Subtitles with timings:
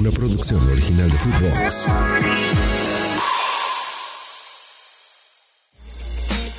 [0.00, 1.86] una producción original de Footbox.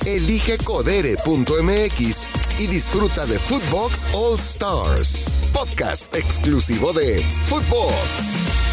[0.06, 2.28] Elige codere.mx
[2.60, 8.71] y disfruta de Footbox All Stars, podcast exclusivo de Footbox.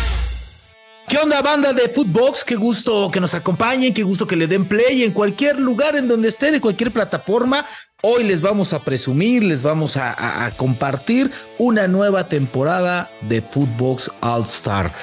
[1.09, 2.43] ¿Qué onda, banda de Footbox?
[2.43, 6.07] Qué gusto que nos acompañen, qué gusto que le den play en cualquier lugar en
[6.07, 7.65] donde estén, en cualquier plataforma.
[8.03, 14.43] Hoy les vamos a presumir, les vamos a, compartir una nueva temporada de Footbox All
[14.43, 14.93] Star.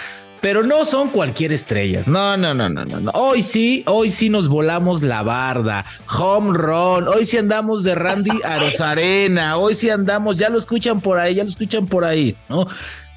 [0.41, 2.07] Pero no son cualquier estrellas.
[2.07, 3.11] No, no, no, no, no.
[3.15, 5.85] Hoy sí, hoy sí nos volamos la barda.
[6.17, 7.09] Home run.
[7.09, 9.57] Hoy sí andamos de Randy a Rosarena.
[9.57, 12.69] Hoy sí andamos, ya lo escuchan por ahí, ya lo escuchan por ahí, ¿no?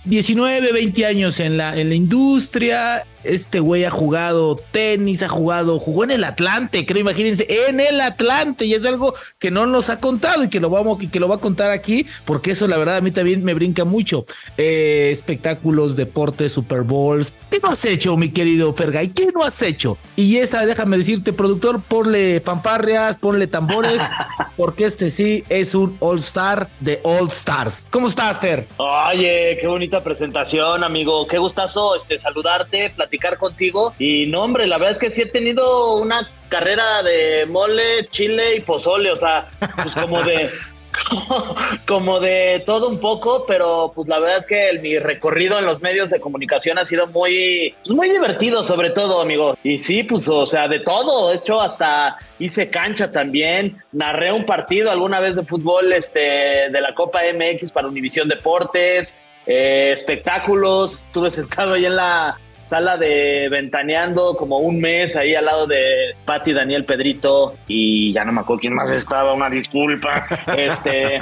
[0.10, 5.80] 19, 20 años en la, en la industria, este güey ha jugado tenis, ha jugado,
[5.80, 9.90] jugó en el Atlante, creo, imagínense, en el Atlante, y es algo que no nos
[9.90, 12.68] ha contado y que lo vamos, y que lo va a contar aquí, porque eso
[12.68, 14.26] la verdad a mí también me brinca mucho.
[14.58, 17.36] Eh, espectáculos, deportes, Super Bowls.
[17.52, 19.10] ¿Qué no has hecho, mi querido Fergay?
[19.10, 19.98] ¿Qué no has hecho?
[20.16, 24.02] Y esa, déjame decirte, productor, ponle fanfarrias, ponle tambores,
[24.58, 27.88] porque este sí es un All Star de All Stars.
[27.92, 28.68] ¿Cómo estás, Fer?
[28.78, 31.28] Oye, qué bonita presentación, amigo.
[31.28, 33.94] Qué gustazo este, saludarte, platicar contigo.
[34.00, 38.56] Y no, hombre, la verdad es que sí he tenido una carrera de mole, chile
[38.56, 39.50] y pozole, o sea,
[39.82, 40.50] pues como de...
[41.88, 45.82] como de todo un poco, pero pues la verdad es que mi recorrido en los
[45.82, 49.56] medios de comunicación ha sido muy, pues, muy divertido, sobre todo, amigo.
[49.64, 51.30] Y sí, pues, o sea, de todo.
[51.30, 53.78] De hecho, hasta hice cancha también.
[53.92, 59.22] Narré un partido alguna vez de fútbol este, de la Copa MX para Univisión Deportes.
[59.46, 61.06] Eh, espectáculos.
[61.06, 62.38] Estuve sentado ahí en la
[62.70, 68.24] sala de Ventaneando como un mes ahí al lado de Patti, Daniel, Pedrito y ya
[68.24, 70.28] no me acuerdo quién más estaba, una disculpa.
[70.56, 71.20] este,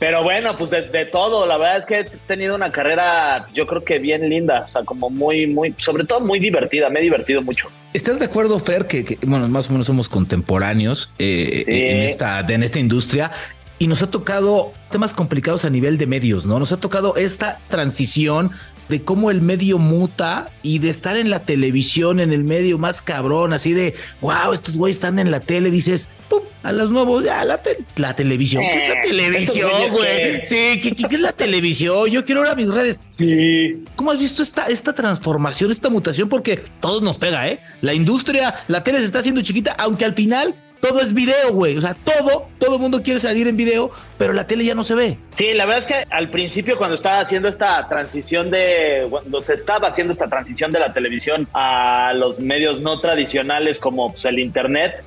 [0.00, 3.84] pero bueno, pues de, todo, la verdad es que he tenido una carrera yo creo
[3.84, 7.40] que bien linda, o sea, como muy, muy, sobre todo muy divertida, me he divertido
[7.40, 7.68] mucho.
[7.92, 12.64] ¿Estás de acuerdo, Fer, que, bueno, más o menos somos contemporáneos eh, en, esta, en
[12.64, 13.30] esta industria?
[13.78, 16.58] y nos ha tocado temas complicados a nivel de medios, ¿no?
[16.58, 18.50] Nos ha tocado esta transición
[18.90, 23.00] de cómo el medio muta y de estar en la televisión, en el medio más
[23.00, 26.40] cabrón, así de, wow, estos güeyes están en la tele, dices, ¡pum!
[26.62, 27.58] A los nuevos, ya, la,
[27.96, 28.62] la televisión.
[28.62, 30.44] ¿Qué es la eh, televisión, güey?
[30.44, 32.10] Sí, ¿qué, ¿qué, es la televisión?
[32.10, 33.00] Yo quiero ver a mis redes.
[33.16, 33.82] Sí.
[33.96, 36.28] ¿Cómo has visto esta, esta transformación, esta mutación?
[36.28, 37.60] Porque todos nos pega, ¿eh?
[37.80, 41.76] La industria, la tele se está haciendo chiquita, aunque al final todo es video, güey.
[41.76, 44.84] O sea, todo, todo el mundo quiere salir en video, pero la tele ya no
[44.84, 45.18] se ve.
[45.34, 49.54] Sí, la verdad es que al principio cuando estaba haciendo esta transición de, cuando se
[49.54, 54.38] estaba haciendo esta transición de la televisión a los medios no tradicionales como pues, el
[54.38, 55.04] internet,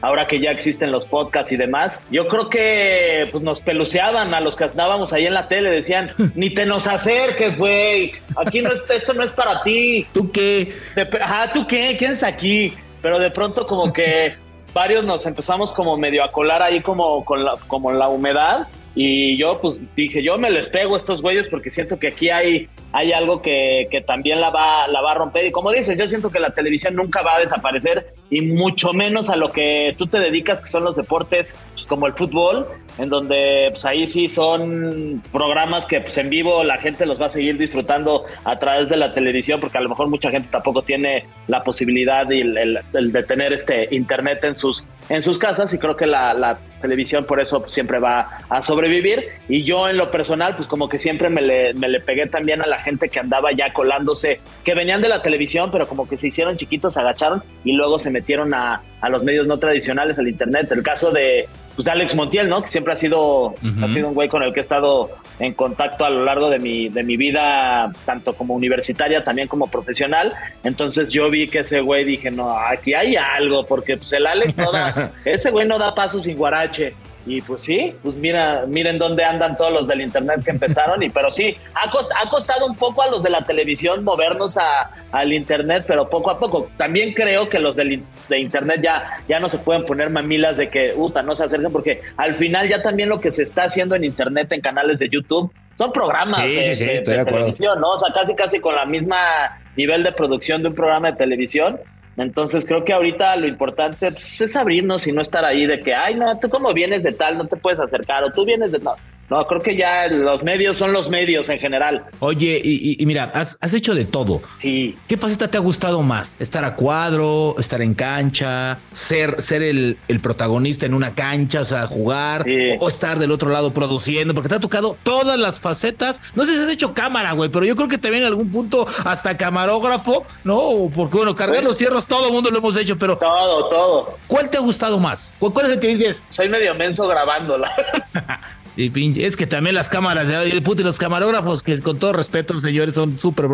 [0.00, 4.40] ahora que ya existen los podcasts y demás, yo creo que pues nos peluceaban a
[4.40, 8.70] los que andábamos ahí en la tele, decían, ni te nos acerques, güey, aquí no
[8.70, 10.06] es, esto no es para ti.
[10.12, 10.74] ¿Tú qué?
[11.20, 11.96] Ajá, ¿tú qué?
[11.98, 12.74] ¿Quién es aquí?
[13.00, 14.34] Pero de pronto como que
[14.72, 18.68] varios nos empezamos como medio a colar ahí como con la, como la humedad.
[18.94, 22.28] Y yo pues dije, yo me les pego a estos güeyes porque siento que aquí
[22.28, 25.46] hay, hay algo que, que, también la va, la va a romper.
[25.46, 29.30] Y como dices, yo siento que la televisión nunca va a desaparecer y mucho menos
[29.30, 33.08] a lo que tú te dedicas, que son los deportes pues, como el fútbol, en
[33.08, 37.30] donde pues ahí sí son programas que pues en vivo la gente los va a
[37.30, 41.26] seguir disfrutando a través de la televisión, porque a lo mejor mucha gente tampoco tiene
[41.46, 45.96] la posibilidad y el, de tener este internet en sus, en sus casas y creo
[45.96, 50.56] que la, la televisión por eso siempre va a sobrevivir y yo en lo personal
[50.56, 53.52] pues como que siempre me le, me le pegué también a la gente que andaba
[53.52, 57.42] ya colándose, que venían de la televisión pero como que se hicieron chiquitos, se agacharon
[57.64, 61.48] y luego se metieron a, a los medios no tradicionales, al internet, el caso de
[61.74, 62.62] pues Alex Montiel, ¿no?
[62.62, 66.04] Que siempre ha sido, ha sido un güey con el que he estado en contacto
[66.04, 70.34] a lo largo de mi, de mi vida, tanto como universitaria, también como profesional.
[70.64, 74.56] Entonces yo vi que ese güey dije, no, aquí hay algo, porque pues el Alex
[74.56, 76.94] no da, ese güey no da paso sin guarache.
[77.24, 81.10] Y pues sí, pues mira, miren dónde andan todos los del internet que empezaron, y
[81.10, 85.32] pero sí, ha, ha costado un poco a los de la televisión movernos a, al
[85.32, 86.68] internet, pero poco a poco.
[86.76, 90.68] También creo que los del, de internet ya, ya no se pueden poner mamilas de
[90.68, 93.94] que, uta, no se acerquen, porque al final ya también lo que se está haciendo
[93.94, 97.92] en internet, en canales de YouTube, son programas de, televisión, ¿no?
[97.92, 101.80] O sea, casi casi con la misma nivel de producción de un programa de televisión.
[102.16, 105.94] Entonces creo que ahorita lo importante pues, es abrirnos y no estar ahí de que,
[105.94, 108.78] ay, no, tú como vienes de tal, no te puedes acercar, o tú vienes de...
[108.80, 108.94] No,
[109.32, 112.04] no, creo que ya los medios son los medios en general.
[112.18, 114.42] Oye, y, mira, has, has, hecho de todo.
[114.58, 114.94] Sí.
[115.08, 116.34] ¿Qué faceta te ha gustado más?
[116.38, 121.64] ¿Estar a cuadro, estar en cancha, ser, ser el, el protagonista en una cancha, o
[121.64, 122.44] sea, jugar,
[122.78, 124.34] o, estar del otro lado produciendo?
[124.34, 126.20] Porque te ha tocado todas las facetas.
[126.34, 128.86] No sé si has hecho cámara, güey, pero yo creo que también en algún punto
[129.02, 130.90] hasta camarógrafo, ¿no?
[130.94, 133.16] Porque bueno, cargar los cierros, todo el mundo lo hemos hecho, pero...
[133.16, 134.18] Todo, todo.
[134.26, 135.32] ¿Cuál te ha gustado más?
[135.38, 136.22] ¿Cuál, es el que dices?
[136.28, 137.72] Soy medio menso grabándola.
[138.76, 142.12] Y pinche, es que también las cámaras, el puto y los camarógrafos, que con todo
[142.14, 143.46] respeto, señores, son súper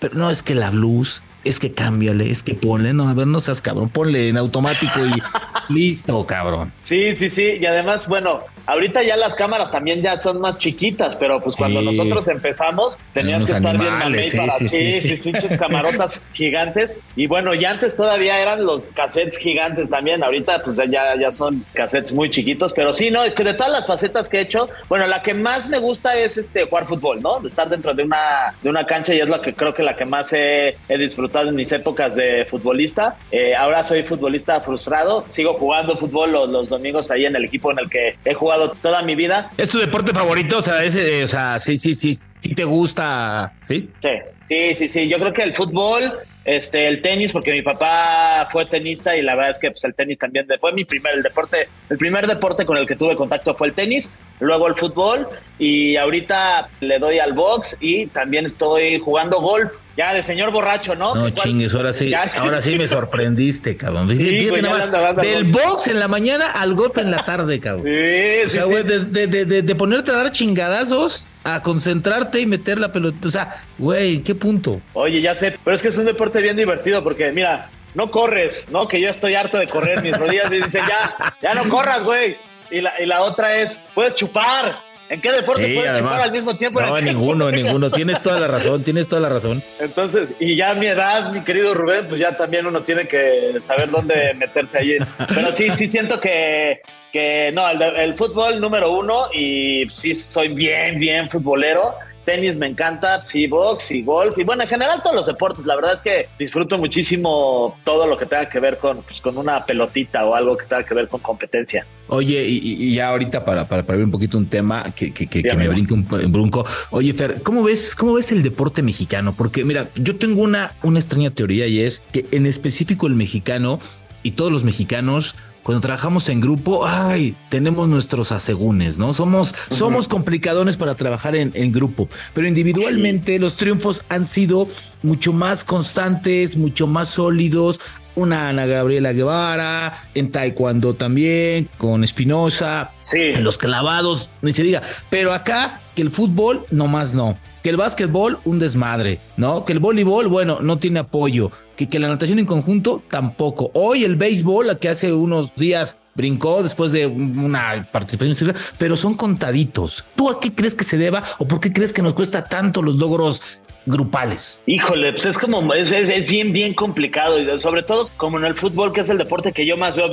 [0.00, 3.26] Pero no es que la luz, es que cámbiale, es que ponle, no, a ver,
[3.26, 5.22] no seas cabrón, ponle en automático y
[5.72, 6.72] listo, cabrón.
[6.80, 7.58] Sí, sí, sí.
[7.60, 11.82] Y además, bueno, Ahorita ya las cámaras también ya son más chiquitas, pero pues cuando
[11.82, 16.98] nosotros empezamos tenías que estar bien mamey para sí, sí, sí, sí, camarotas gigantes.
[17.16, 20.24] Y bueno, ya antes todavía eran los cassettes gigantes también.
[20.24, 24.28] Ahorita pues ya, ya son cassettes muy chiquitos, pero sí, no, de todas las facetas
[24.28, 27.40] que he hecho, bueno, la que más me gusta es este jugar fútbol, ¿no?
[27.40, 29.94] De estar dentro de una, de una cancha y es la que creo que la
[29.94, 33.16] que más he, disfrutado en mis épocas de futbolista.
[33.30, 37.70] Eh, ahora soy futbolista frustrado, sigo jugando fútbol los, los domingos ahí en el equipo
[37.70, 39.50] en el que he jugado toda mi vida.
[39.56, 40.58] ¿Es tu deporte favorito?
[40.58, 43.90] O sea, o sea, sí, sí, sí, sí te gusta, ¿sí?
[44.02, 44.10] Sí,
[44.46, 45.08] sí, sí, sí.
[45.08, 46.12] Yo creo que el fútbol,
[46.44, 49.94] este, el tenis, porque mi papá fue tenista y la verdad es que pues, el
[49.94, 53.54] tenis también fue mi primer el deporte, el primer deporte con el que tuve contacto
[53.54, 54.12] fue el tenis,
[54.44, 59.72] luego el fútbol y ahorita le doy al box y también estoy jugando golf.
[59.96, 61.14] Ya de señor borracho, ¿no?
[61.14, 64.08] No chingues, ahora sí, ahora sí me sorprendiste, cabrón.
[64.08, 67.86] del box en la mañana al golf en la tarde, cabrón.
[67.86, 72.80] Sí, o sea, güey, de, de, de, ponerte a dar chingadazos a concentrarte y meter
[72.80, 73.28] la pelota.
[73.28, 74.80] O sea, güey, ¿qué punto?
[74.94, 78.66] Oye, ya sé, pero es que es un deporte bien divertido porque, mira, no corres,
[78.70, 78.88] ¿no?
[78.88, 82.36] Que yo estoy harto de correr, mis rodillas me dicen, ya, ya no corras, güey.
[82.70, 84.78] Y la, y la otra es, puedes chupar.
[85.08, 86.80] ¿En qué deporte puedes chupar al mismo tiempo?
[86.80, 87.90] No, en ninguno, en ninguno.
[87.90, 89.62] Tienes toda la razón, tienes toda la razón.
[89.78, 93.54] Entonces, y ya a mi edad, mi querido Rubén, pues ya también uno tiene que
[93.60, 94.96] saber dónde meterse allí.
[95.34, 96.80] Pero sí, sí siento que,
[97.12, 101.94] que no, el, el fútbol número uno y sí soy bien, bien futbolero
[102.24, 105.64] tenis me encanta, sí, box y golf y bueno, en general todos los deportes.
[105.64, 109.36] La verdad es que disfruto muchísimo todo lo que tenga que ver con, pues, con
[109.36, 111.86] una pelotita o algo que tenga que ver con competencia.
[112.08, 115.54] Oye, y, ya ahorita para, para, para, ver un poquito un tema que, que, que,
[115.54, 116.66] me brinque un, brunco.
[116.90, 119.34] Oye, Fer, ¿cómo ves, ¿cómo ves el deporte mexicano?
[119.36, 123.78] Porque mira, yo tengo una, una extraña teoría y es que en específico el mexicano
[124.22, 129.14] y todos los mexicanos cuando trabajamos en grupo, ay, tenemos nuestros asegúnes, ¿no?
[129.14, 134.68] Somos, somos complicadones para trabajar en, en grupo, pero individualmente los triunfos han sido
[135.02, 137.80] mucho más constantes, mucho más sólidos.
[138.14, 143.18] Una Ana Gabriela Guevara, en Taekwondo también, con Espinosa, sí.
[143.18, 144.82] en los clavados, ni se diga.
[145.10, 149.64] Pero acá, que el fútbol, nomás no que el básquetbol, un desmadre, ¿no?
[149.64, 151.50] Que el voleibol, bueno, no tiene apoyo.
[151.76, 153.70] Que, que la natación en conjunto, tampoco.
[153.72, 160.04] Hoy el béisbol, que hace unos días brincó después de una participación, pero son contaditos.
[160.14, 162.82] ¿Tú a qué crees que se deba o por qué crees que nos cuesta tanto
[162.82, 163.42] los logros
[163.86, 164.60] grupales?
[164.66, 168.52] Híjole, pues es como, es, es, bien, bien complicado, y sobre todo como en el
[168.52, 170.10] fútbol, que es el deporte que yo más veo,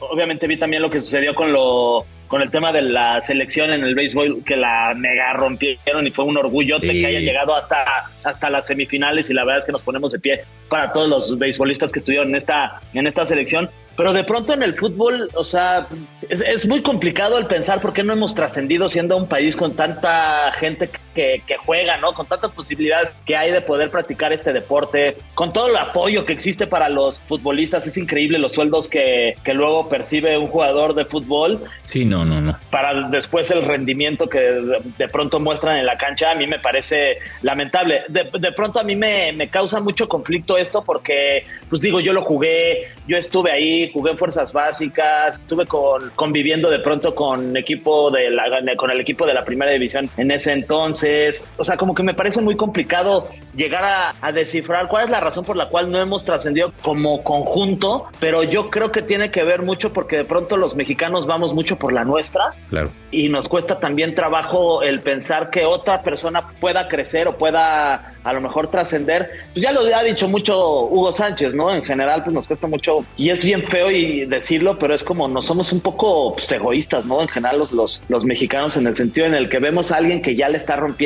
[0.00, 3.82] obviamente vi también lo que sucedió con lo con el tema de la selección en
[3.82, 7.84] el béisbol que la mega rompieron y fue un orgullo que haya llegado hasta,
[8.22, 11.38] hasta las semifinales y la verdad es que nos ponemos de pie para todos los
[11.38, 13.70] beisbolistas que estuvieron en esta, en esta selección.
[13.96, 15.88] Pero de pronto en el fútbol, o sea,
[16.28, 20.52] es, muy complicado el pensar por qué no hemos trascendido siendo un país con tanta
[20.52, 20.98] gente que,
[21.46, 22.12] que, juega, ¿no?
[22.12, 26.32] Con tantas posibilidades que hay de poder practicar este deporte, con todo el apoyo que
[26.32, 27.86] existe para los futbolistas.
[27.86, 31.64] Es increíble los sueldos que, que luego percibe un jugador de fútbol.
[31.86, 32.56] Sí, no, no, no.
[32.70, 37.18] Para después el rendimiento que de, pronto muestran en la cancha, a mí me parece
[37.42, 38.02] lamentable.
[38.08, 42.12] De, de pronto a mí me, me causa mucho conflicto esto porque, pues digo, yo
[42.12, 47.56] lo jugué, yo estuve ahí, jugué en fuerzas básicas, estuve con, conviviendo de pronto con
[47.56, 48.44] equipo de la,
[48.76, 51.07] con el equipo de la primera división en ese entonces.
[51.56, 55.20] O sea, como que me parece muy complicado llegar a, a descifrar cuál es la
[55.20, 59.42] razón por la cual no hemos trascendido como conjunto, pero yo creo que tiene que
[59.42, 62.54] ver mucho porque de pronto los mexicanos vamos mucho por la nuestra.
[62.70, 62.90] Claro.
[63.10, 68.32] Y nos cuesta también trabajo el pensar que otra persona pueda crecer o pueda a
[68.32, 69.30] lo mejor trascender.
[69.52, 71.74] Pues ya lo ha dicho mucho Hugo Sánchez, ¿no?
[71.74, 75.28] En general, pues nos cuesta mucho y es bien feo y decirlo, pero es como
[75.28, 77.22] nos somos un poco pues, egoístas, ¿no?
[77.22, 80.20] En general los, los, los, mexicanos en el sentido en el que vemos a alguien
[80.20, 80.97] que ya le está rompiendo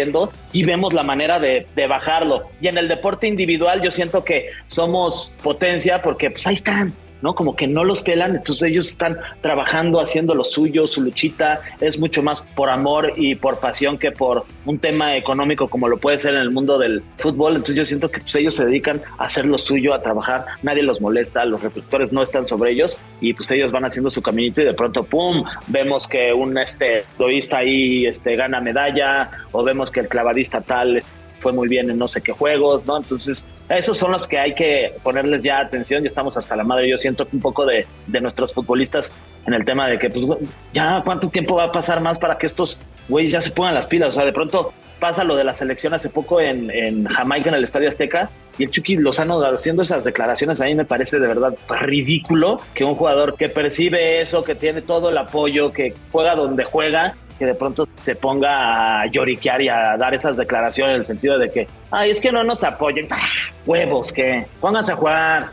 [0.52, 2.44] y vemos la manera de, de bajarlo.
[2.61, 7.34] Y en el deporte individual yo siento que somos potencia porque pues ahí están, ¿no?
[7.34, 11.98] Como que no los pelan, entonces ellos están trabajando, haciendo lo suyo, su luchita, es
[11.98, 16.18] mucho más por amor y por pasión que por un tema económico como lo puede
[16.18, 19.24] ser en el mundo del fútbol, entonces yo siento que pues, ellos se dedican a
[19.24, 23.32] hacer lo suyo, a trabajar, nadie los molesta, los reflectores no están sobre ellos y
[23.32, 27.04] pues ellos van haciendo su caminito y de pronto, ¡pum!, vemos que un este,
[27.52, 31.02] ahí este, gana medalla o vemos que el clavadista tal
[31.40, 32.96] fue muy bien en no sé qué juegos, ¿no?
[32.96, 33.48] Entonces,
[33.78, 36.88] esos son los que hay que ponerles ya atención, ya estamos hasta la madre.
[36.88, 39.12] Yo siento un poco de, de nuestros futbolistas
[39.46, 40.26] en el tema de que, pues,
[40.72, 43.86] ya cuánto tiempo va a pasar más para que estos güeyes ya se pongan las
[43.86, 44.10] pilas.
[44.10, 47.56] O sea, de pronto pasa lo de la selección hace poco en, en Jamaica, en
[47.56, 51.26] el Estadio Azteca, y el Chucky Lozano haciendo esas declaraciones a mí me parece de
[51.26, 56.36] verdad ridículo que un jugador que percibe eso, que tiene todo el apoyo, que juega
[56.36, 61.00] donde juega, que de pronto se ponga a lloriquear y a dar esas declaraciones en
[61.00, 63.28] el sentido de que, ay, es que no nos apoyen, ¡Ah!
[63.66, 65.50] huevos, que pónganse a jugar.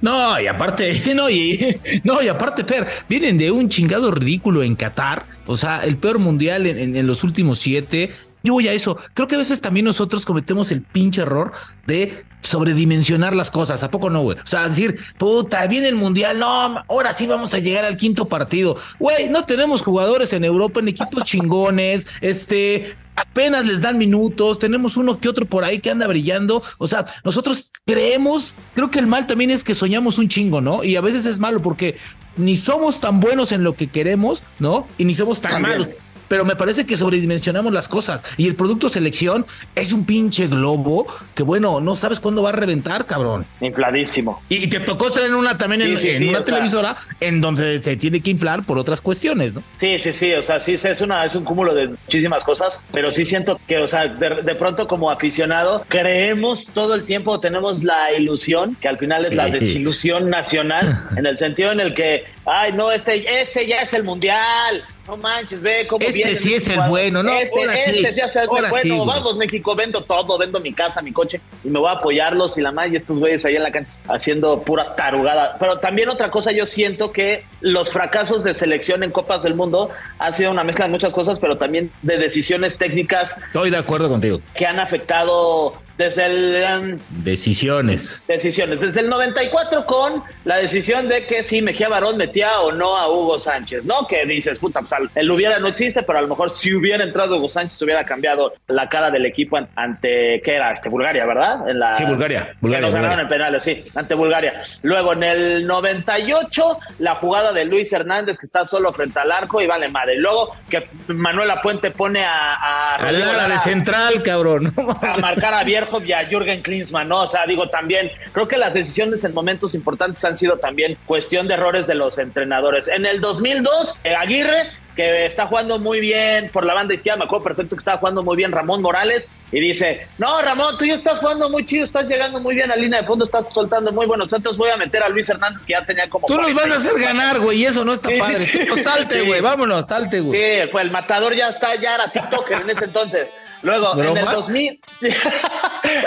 [0.00, 4.62] No, y aparte, sí, no, y, no, y aparte, Fer, vienen de un chingado ridículo
[4.62, 8.10] en Qatar, o sea, el peor mundial en, en los últimos siete,
[8.42, 8.96] yo voy a eso.
[9.14, 11.52] Creo que a veces también nosotros cometemos el pinche error
[11.86, 13.82] de sobredimensionar las cosas.
[13.82, 14.38] ¿A poco no, güey?
[14.38, 16.38] O sea, decir, puta, viene el mundial.
[16.38, 18.76] No, ahora sí vamos a llegar al quinto partido.
[18.98, 22.06] Güey, no tenemos jugadores en Europa en equipos chingones.
[22.22, 24.58] Este, apenas les dan minutos.
[24.58, 26.62] Tenemos uno que otro por ahí que anda brillando.
[26.78, 30.82] O sea, nosotros creemos, creo que el mal también es que soñamos un chingo, ¿no?
[30.82, 31.98] Y a veces es malo porque
[32.36, 34.86] ni somos tan buenos en lo que queremos, ¿no?
[34.96, 35.88] Y ni somos tan malos
[36.30, 38.24] pero me parece que sobredimensionamos las cosas.
[38.36, 39.44] Y el producto selección
[39.74, 43.44] es un pinche globo que, bueno, no sabes cuándo va a reventar, cabrón.
[43.60, 44.40] Infladísimo.
[44.48, 48.30] Y, te tocó estar en una también en, una televisora en donde se tiene que
[48.30, 49.64] inflar por otras cuestiones, ¿no?
[49.78, 50.32] Sí, sí, sí.
[50.34, 53.78] O sea, sí es una, es un cúmulo de muchísimas cosas, pero sí siento que,
[53.78, 58.98] o sea, de, pronto como aficionado, creemos todo el tiempo, tenemos la ilusión, que al
[58.98, 63.66] final es la desilusión nacional, en el sentido en el que, ay, no, este, este
[63.66, 67.32] ya es el mundial no manches, ve cómo Este sí es el bueno, ¿no?
[67.32, 69.04] Este, este sí, es el bueno.
[69.04, 72.62] Vamos, México, vendo todo, vendo mi casa, mi coche y me voy a apoyarlos y
[72.62, 75.56] la más y estos güeyes ahí en la cancha haciendo pura tarugada.
[75.58, 79.90] Pero también otra cosa, yo siento que los fracasos de selección en Copas del Mundo
[80.18, 83.36] han sido una mezcla de muchas cosas, pero también de decisiones técnicas.
[83.46, 84.40] Estoy de acuerdo contigo.
[84.54, 86.98] Que han afectado desde el...
[87.10, 88.24] decisiones.
[88.26, 88.80] Decisiones.
[88.80, 93.08] Desde el 94 con la decisión de que si Mejía Barón metía o no a
[93.10, 94.06] Hugo Sánchez, ¿no?
[94.06, 97.36] Que dices, puta, pues el hubiera no existe, pero a lo mejor si hubiera entrado
[97.36, 100.72] Hugo Sánchez hubiera cambiado la cara del equipo ante, ¿qué era?
[100.72, 101.68] Este, Bulgaria, ¿verdad?
[101.68, 102.54] En la, sí, Bulgaria.
[102.62, 104.62] Bulgaria nos ganaron en penales, sí, ante Bulgaria.
[104.80, 109.60] Luego en el 98, la jugada de Luis Hernández que está solo frente al arco
[109.60, 110.16] y vale madre.
[110.16, 112.94] Luego que Manuel Puente pone a...
[112.94, 114.72] A, la de central, cabrón.
[115.02, 115.64] A marcar a
[116.04, 117.22] Y a Jürgen Klinsmann, ¿no?
[117.22, 121.48] O sea, digo, también creo que las decisiones en momentos importantes han sido también cuestión
[121.48, 122.88] de errores de los entrenadores.
[122.88, 127.24] En el 2002, eh, Aguirre que está jugando muy bien por la banda izquierda, me
[127.24, 130.94] acuerdo perfecto que estaba jugando muy bien Ramón Morales, y dice, no, Ramón, tú ya
[130.94, 134.06] estás jugando muy chido, estás llegando muy bien a línea de fondo, estás soltando muy
[134.06, 136.26] buenos centros, voy a meter a Luis Hernández, que ya tenía como...
[136.26, 138.40] Tú nos vas a hacer ganar, güey, y eso no está padre.
[138.82, 140.40] salte, güey, vámonos, salte, güey.
[140.40, 143.32] Sí, pues el matador ya está, ya era TikToker en ese entonces.
[143.62, 144.80] Luego, en el, 2000,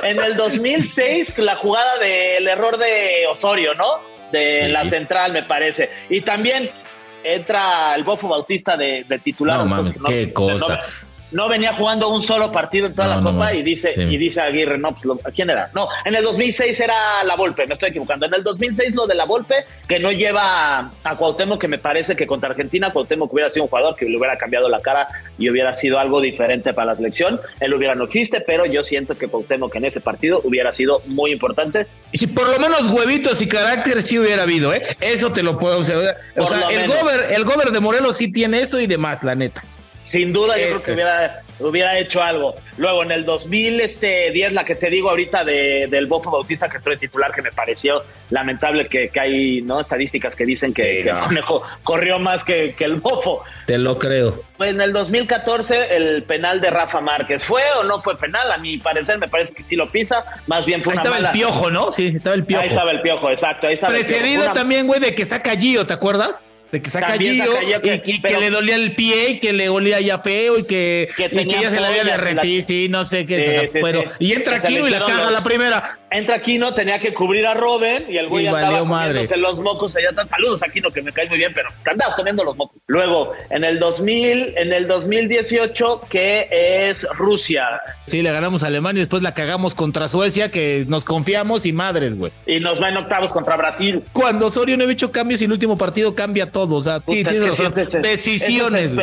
[0.03, 3.99] en el 2006, la jugada del error de Osorio, ¿no?
[4.31, 5.89] De la central, me parece.
[6.09, 6.71] Y también
[7.23, 9.65] entra el Bofo Bautista de, titular.
[9.65, 10.81] No, qué cosa
[11.33, 14.77] no venía jugando un solo partido en toda la Copa y dice y dice Aguirre,
[14.77, 15.69] no, pues, quién era?
[15.73, 18.25] No, en el 2006 era La Volpe, me estoy equivocando.
[18.25, 22.15] En el 2006 lo de La Volpe, que no lleva a Cuauhtémoc, que me parece
[22.15, 25.49] que contra Argentina Cuauhtémoc hubiera sido un jugador que le hubiera cambiado la cara y
[25.49, 27.39] hubiera sido algo diferente para la selección.
[27.59, 31.31] Él hubiera no existe, pero yo siento que Cuauhtémoc en ese partido hubiera sido muy
[31.31, 31.87] importante.
[32.11, 34.81] Y si por lo menos huevitos y carácter sí hubiera habido, ¿eh?
[34.99, 35.79] Eso te lo puedo...
[35.79, 35.95] O sea,
[36.69, 39.63] el gober, el gober de Morelos sí tiene eso y demás, la neta.
[40.03, 42.55] Sin duda, yo creo que hubiera, hubiera hecho algo.
[42.75, 46.75] Luego, en el 2010, este, la que te digo ahorita de, del Bofo Bautista, que
[46.75, 51.63] estoy titular, que me pareció lamentable que, hay no estadísticas que dicen que, el conejo
[51.83, 53.45] corrió más que, el Bofo.
[53.65, 54.43] Te lo creo.
[54.59, 57.45] En el 2014, el penal de Rafa Márquez.
[57.45, 58.51] ¿Fue o no fue penal?
[58.51, 60.25] A mi parecer, me parece que sí lo pisa.
[60.47, 61.93] Más bien fue ahí estaba el piojo, ¿no?
[61.93, 62.61] Sí, estaba el piojo.
[62.61, 63.67] Ahí estaba el piojo, exacto.
[63.67, 66.43] Ahí estaba Precedido también, güey, de que saca Gio, ¿te acuerdas?
[66.73, 67.53] De que saca Gio,
[68.03, 71.47] y, que le dolía el pie y que le olía ya feo y que, y
[71.47, 73.69] que ya se le había derretido, sí, no sé qué.
[74.17, 75.83] y entra Kino y la caga la primera.
[76.09, 80.09] Entra Kino, tenía que cubrir a Robin y el güey andaba comiéndose los mocos allá.
[80.27, 82.81] Saludos a Kino, que me cae muy bien, pero te andabas comiendo los mocos.
[82.87, 86.47] Luego, en el 2000, en el 2018, que
[86.89, 87.81] es Rusia.
[88.07, 91.71] Sí, le ganamos a Alemania y después la cagamos contra Suecia, que nos confiamos y
[91.71, 92.31] madres, güey.
[92.47, 94.01] Y nos va en octavos contra Brasil.
[94.11, 96.62] Cuando Osorio no ha hecho cambios y el último partido cambia todo.
[97.49, 98.95] O sea, decisiones.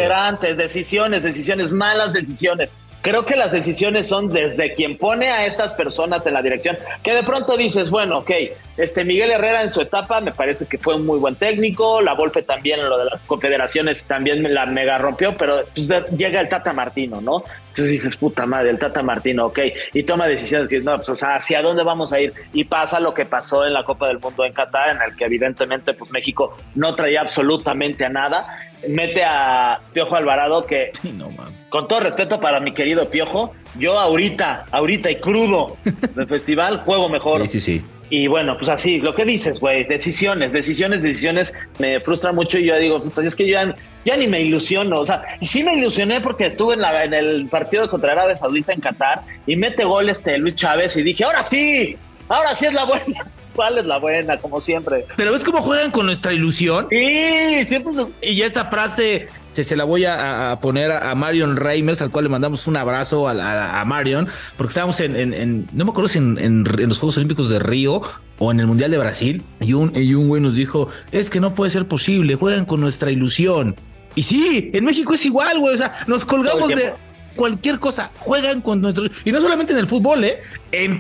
[0.57, 2.75] decisiones, decisiones, malas decisiones.
[3.03, 7.15] Creo que las decisiones son desde quien pone a estas personas en la dirección, que
[7.15, 8.31] de pronto dices, bueno, ok,
[8.77, 12.13] este Miguel Herrera en su etapa me parece que fue un muy buen técnico, la
[12.13, 16.41] Volpe también en lo de las confederaciones también me la mega rompió, pero pues, llega
[16.41, 17.43] el Tata Martino, ¿no?
[17.71, 19.59] Entonces dices, puta madre, el Tata Martino, ok,
[19.95, 22.33] y toma decisiones que no, pues, o sea, ¿hacia dónde vamos a ir?
[22.53, 25.25] Y pasa lo que pasó en la Copa del Mundo en Qatar, en el que
[25.25, 28.59] evidentemente pues México no traía absolutamente a nada,
[28.89, 30.91] mete a Piojo Alvarado que...
[31.15, 31.31] no,
[31.69, 35.77] con todo respeto para mi querido Piojo, yo ahorita, ahorita y crudo
[36.15, 37.43] del festival juego mejor.
[37.43, 37.85] Sí, sí, sí.
[38.11, 42.67] Y bueno, pues así, lo que dices, güey, decisiones, decisiones, decisiones, me frustra mucho y
[42.67, 43.57] yo digo, pues es que yo
[44.05, 47.15] ya, ni me ilusiono, o sea, y sí me ilusioné porque estuve en, la, en
[47.15, 51.23] el partido contra Arabia Saudita en Qatar y mete gol este Luis Chávez y dije,
[51.23, 51.97] ahora sí,
[52.29, 53.27] ahora sí es la buena.
[53.55, 54.39] ¿Cuál es la buena?
[54.39, 55.07] Como siempre.
[55.17, 56.87] Pero ves cómo juegan con nuestra ilusión.
[56.89, 58.07] Sí, siempre.
[58.23, 62.67] Y esa frase se, la voy a, poner a, Marion Reimers, al cual le mandamos
[62.67, 67.49] un abrazo a, Marion, porque estábamos en, no me acuerdo si en, los Juegos Olímpicos
[67.51, 68.03] de Río
[68.39, 71.41] o en el Mundial de Brasil, y un, y un güey nos dijo, es que
[71.41, 73.77] no puede ser posible, juegan con nuestra ilusión.
[74.15, 76.95] Y sí, en México es igual, güey, o sea, nos colgamos de
[77.37, 80.41] cualquier cosa, juegan con nuestros, y no solamente en el fútbol, ¿eh?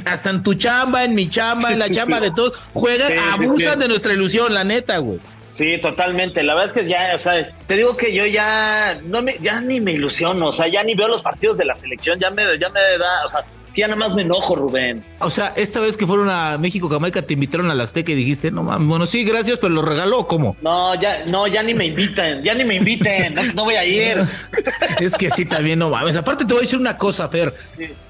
[0.04, 3.88] hasta en tu chamba, en mi chamba, en la chamba de todos, juegan, abusan de
[3.88, 5.18] nuestra ilusión, la neta, güey.
[5.50, 6.42] Sí, totalmente.
[6.42, 9.60] La verdad es que ya, o sea, te digo que yo ya no me, ya
[9.60, 12.42] ni me ilusiono, o sea, ya ni veo los partidos de la selección, ya me,
[12.58, 13.44] ya me da, o sea,
[13.76, 15.04] ya nada más me enojo, Rubén.
[15.20, 18.14] O sea, esta vez que fueron a México, Jamaica, te invitaron a la Azteca y
[18.14, 20.56] dijiste, no mames, bueno, sí, gracias, pero lo regaló, ¿cómo?
[20.62, 24.18] No, ya, no, ya ni me inviten, ya ni me inviten, no, voy a ir.
[25.00, 26.16] es que sí, también no mames.
[26.16, 27.52] Aparte, te voy a decir una cosa, Fer.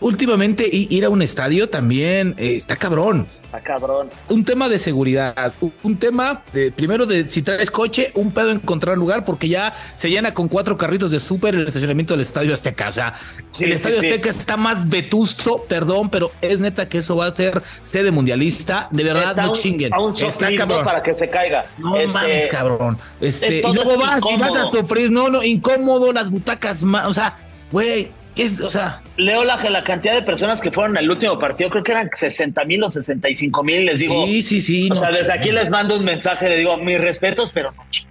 [0.01, 3.27] Últimamente, ir a un estadio también eh, está cabrón.
[3.51, 4.09] Está cabrón.
[4.29, 5.53] Un tema de seguridad,
[5.83, 10.09] un tema de primero de si traes coche, un pedo encontrar lugar, porque ya se
[10.09, 12.91] llena con cuatro carritos de súper el estacionamiento del Estadio Azteca.
[12.91, 13.15] O sea,
[13.59, 17.61] el Estadio Azteca está más vetusto, perdón, pero es neta que eso va a ser
[17.83, 18.87] sede mundialista.
[18.93, 19.91] De verdad, no chinguen.
[20.17, 20.85] está cabrón.
[20.85, 21.65] para que se caiga.
[21.79, 22.99] No este, mames, cabrón.
[23.21, 27.13] Este, y luego vas y vas a sufrir, no, no, incómodo, las butacas más, o
[27.13, 27.37] sea,
[27.73, 28.13] güey,
[28.43, 29.03] es, o sea.
[29.17, 32.65] Leo la, la cantidad de personas que fueron al último partido, creo que eran 60
[32.65, 34.27] mil o 65 mil, les digo.
[34.27, 34.89] Sí, sí, sí.
[34.91, 38.11] O sea, desde aquí les mando un mensaje, le digo, mis respetos, pero no chinguen.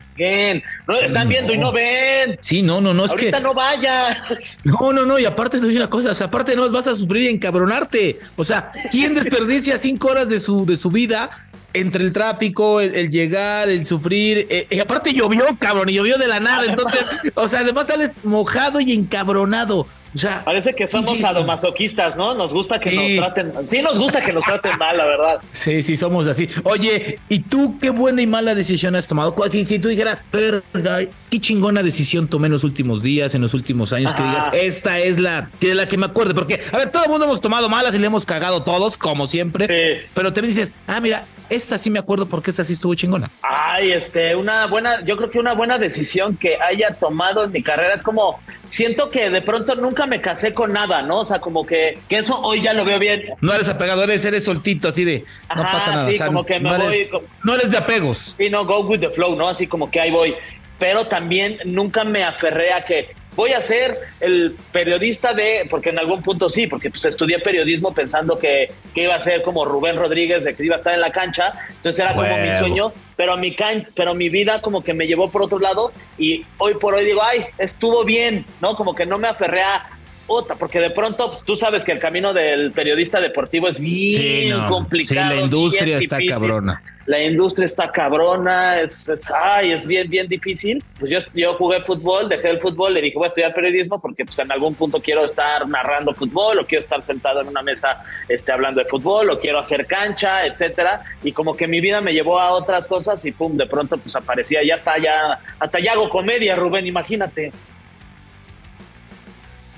[0.87, 2.37] No, están viendo y no ven.
[2.41, 4.23] Sí, no, no, no, es Ahorita no vaya.
[4.63, 6.95] No, no, no, y aparte te voy una cosa, o sea, aparte no vas a
[6.95, 8.19] sufrir y encabronarte.
[8.35, 11.29] O sea, ¿quién desperdicia cinco horas de su, de su vida
[11.73, 16.27] entre el tráfico, el, llegar, el sufrir, eh, y aparte llovió, cabrón, y llovió de
[16.27, 17.05] la nada, entonces,
[17.35, 19.87] o sea, además sales mojado y encabronado.
[20.13, 22.33] O sea, parece que somos sadomasoquistas, ¿no?
[22.33, 25.39] Nos gusta que nos traten, sí nos gusta que nos traten mal, la verdad.
[25.51, 26.49] Sí, sí, somos así.
[26.63, 29.35] Oye, ¿y tú qué buena y mala decisión has tomado?
[29.51, 33.53] Si, si tú dijeras, verga, qué chingona decisión tomé en los últimos días, en los
[33.53, 36.91] últimos años, que digas, esta es la que, la que me acuerde, porque, a ver,
[36.91, 40.41] todo el mundo hemos tomado malas y le hemos cagado todos, como siempre, pero te
[40.41, 43.29] dices, ah, mira, esta sí me acuerdo porque esta sí estuvo chingona.
[43.41, 47.63] Ay, este, una buena, yo creo que una buena decisión que haya tomado en mi
[47.63, 51.17] carrera es como, siento que de pronto nunca me casé con nada, ¿no?
[51.17, 53.23] O sea, como que, que eso hoy ya lo veo bien.
[53.41, 56.09] No eres apegado, eres, eres soltito, así de, no pasa nada.
[56.09, 56.95] Sí, como que me no voy.
[56.95, 57.09] Eres,
[57.43, 58.35] no eres de apegos.
[58.37, 59.47] Sí, no, go with the flow, ¿no?
[59.47, 60.35] Así como que ahí voy.
[60.77, 65.99] Pero también nunca me aferré a que voy a ser el periodista de, porque en
[65.99, 69.95] algún punto sí, porque pues estudié periodismo pensando que, que iba a ser como Rubén
[69.95, 73.37] Rodríguez, de que iba a estar en la cancha, entonces era como mi sueño, pero
[73.37, 76.93] mi, can, pero mi vida como que me llevó por otro lado y hoy por
[76.93, 78.75] hoy digo, ay, estuvo bien, ¿no?
[78.75, 79.98] Como que no me aferré a,
[80.29, 84.57] otra, porque de pronto pues, tú sabes que el camino del periodista deportivo es bien
[84.67, 85.31] complicado.
[85.31, 86.81] Sí, la industria está cabrona.
[87.05, 90.83] La industria está cabrona, es, ay, es bien, bien difícil.
[90.99, 94.25] Pues yo, yo jugué fútbol, dejé el fútbol, le dije voy a estudiar periodismo porque
[94.25, 98.03] pues en algún punto quiero estar narrando fútbol o quiero estar sentado en una mesa
[98.27, 101.01] este, hablando de fútbol o quiero hacer cancha, etcétera.
[101.23, 104.15] Y como que mi vida me llevó a otras cosas y pum, de pronto pues
[104.15, 107.51] aparecía, ya está, ya, hasta ya hago comedia, Rubén, imagínate.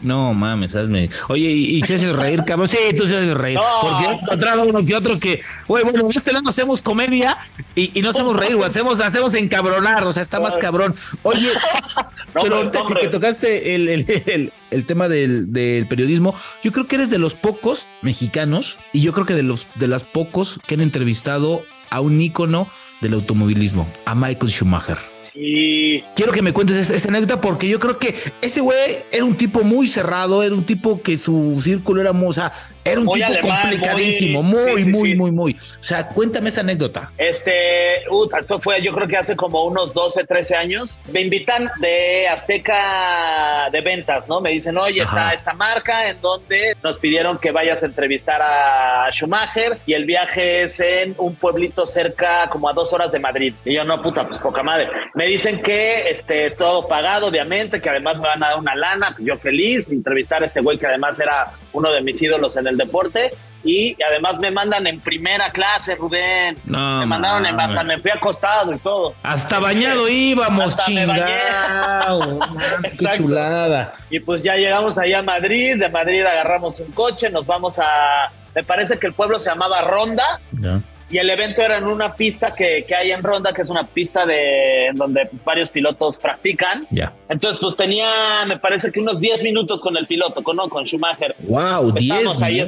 [0.01, 1.09] No mames, hazme.
[1.27, 2.67] Oye, y, y se hace reír, cabrón.
[2.67, 3.59] Sí, tú se haces reír.
[3.81, 7.37] Porque he encontrado uno que otro que, güey, bueno, en este lado hacemos comedia
[7.75, 8.67] y, y no hacemos reír, güey.
[8.67, 10.95] Hacemos, hacemos encabronar, o sea, está más cabrón.
[11.23, 11.49] Oye,
[12.33, 16.33] pero ahorita que, que tocaste el, el, el, el tema del, del, periodismo,
[16.63, 19.87] yo creo que eres de los pocos mexicanos y yo creo que de los de
[19.87, 22.67] las pocos que han entrevistado a un ícono
[23.01, 25.10] del automovilismo, a Michael Schumacher.
[25.33, 28.77] Quiero que me cuentes esa, esa, anécdota porque yo creo que ese güey
[29.11, 32.51] era un tipo muy cerrado, era un tipo que su círculo era, o sea,
[32.83, 35.15] era un muy tipo alemán, complicadísimo, muy, muy, sí, sí, muy, sí.
[35.15, 35.53] muy, muy.
[35.53, 37.11] O sea, cuéntame esa anécdota.
[37.17, 41.01] Este, uh, esto fue yo creo que hace como unos 12, 13 años.
[41.11, 44.41] Me invitan de Azteca de ventas, ¿no?
[44.41, 49.09] Me dicen, oye, está esta marca en donde nos pidieron que vayas a entrevistar a
[49.11, 53.53] Schumacher y el viaje es en un pueblito cerca, como a dos horas de Madrid.
[53.65, 54.89] Y yo, no, puta, pues poca madre.
[55.15, 59.13] Me dicen que este, todo pagado, obviamente, que además me van a dar una lana,
[59.15, 62.67] pues yo feliz, entrevistar a este güey que además era uno de mis ídolos en
[62.67, 63.31] el deporte
[63.63, 66.57] y además me mandan en primera clase, Rubén.
[66.65, 69.13] No, me mandaron en, hasta me fui acostado y todo.
[69.23, 72.39] Hasta bañado íbamos, chingado.
[72.81, 73.93] Qué chulada.
[74.09, 78.31] Y pues ya llegamos ahí a Madrid, de Madrid agarramos un coche, nos vamos a
[78.53, 80.39] me parece que el pueblo se llamaba Ronda.
[80.59, 83.69] Yeah y el evento era en una pista que, que, hay en Ronda, que es
[83.69, 86.87] una pista de en donde pues, varios pilotos practican.
[86.89, 87.13] Yeah.
[87.27, 90.69] Entonces, pues tenía, me parece que unos 10 minutos con el piloto, con, ¿no?
[90.69, 91.35] con Schumacher.
[91.39, 92.65] Wow, 10 ahí,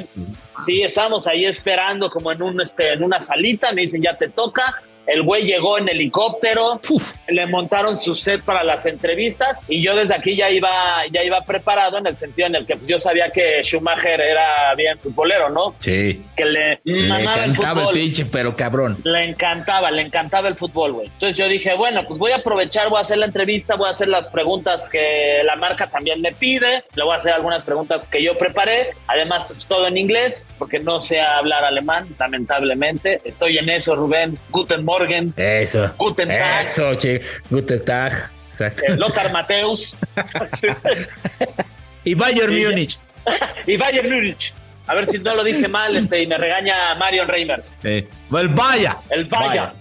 [0.64, 4.28] Sí, estábamos ahí esperando como en, un, este, en una salita, me dicen, ya te
[4.28, 4.82] toca.
[5.06, 7.14] El güey llegó en helicóptero, Uf.
[7.28, 10.70] le montaron su set para las entrevistas y yo desde aquí ya iba,
[11.12, 14.98] ya iba preparado en el sentido en el que yo sabía que Schumacher era bien
[14.98, 15.74] futbolero, ¿no?
[15.80, 16.22] Sí.
[16.34, 18.96] Que le, le encantaba el, el, pinche, pero cabrón.
[19.04, 21.06] Le encantaba, le encantaba el fútbol, güey.
[21.08, 23.90] Entonces yo dije, bueno, pues voy a aprovechar, voy a hacer la entrevista, voy a
[23.90, 28.04] hacer las preguntas que la marca también me pide, le voy a hacer algunas preguntas
[28.04, 33.20] que yo preparé, además pues, todo en inglés, porque no sé hablar alemán, lamentablemente.
[33.24, 34.38] Estoy en eso, Rubén.
[34.50, 34.93] Guten Morgen.
[34.98, 35.32] Morgen.
[35.36, 35.90] Eso.
[35.98, 36.62] Guten Tag.
[36.62, 37.20] Eso, che.
[37.50, 38.30] Guten Tag.
[38.60, 39.96] Eh, Lothar Mateus.
[42.04, 42.98] y Bayern y Múnich.
[43.66, 44.52] y Bayern Múnich.
[44.86, 47.74] A ver si no lo dije mal este, y me regaña Marion Reimers.
[47.82, 48.06] Sí.
[48.36, 48.98] El Vaya.
[49.08, 49.72] El Vaya.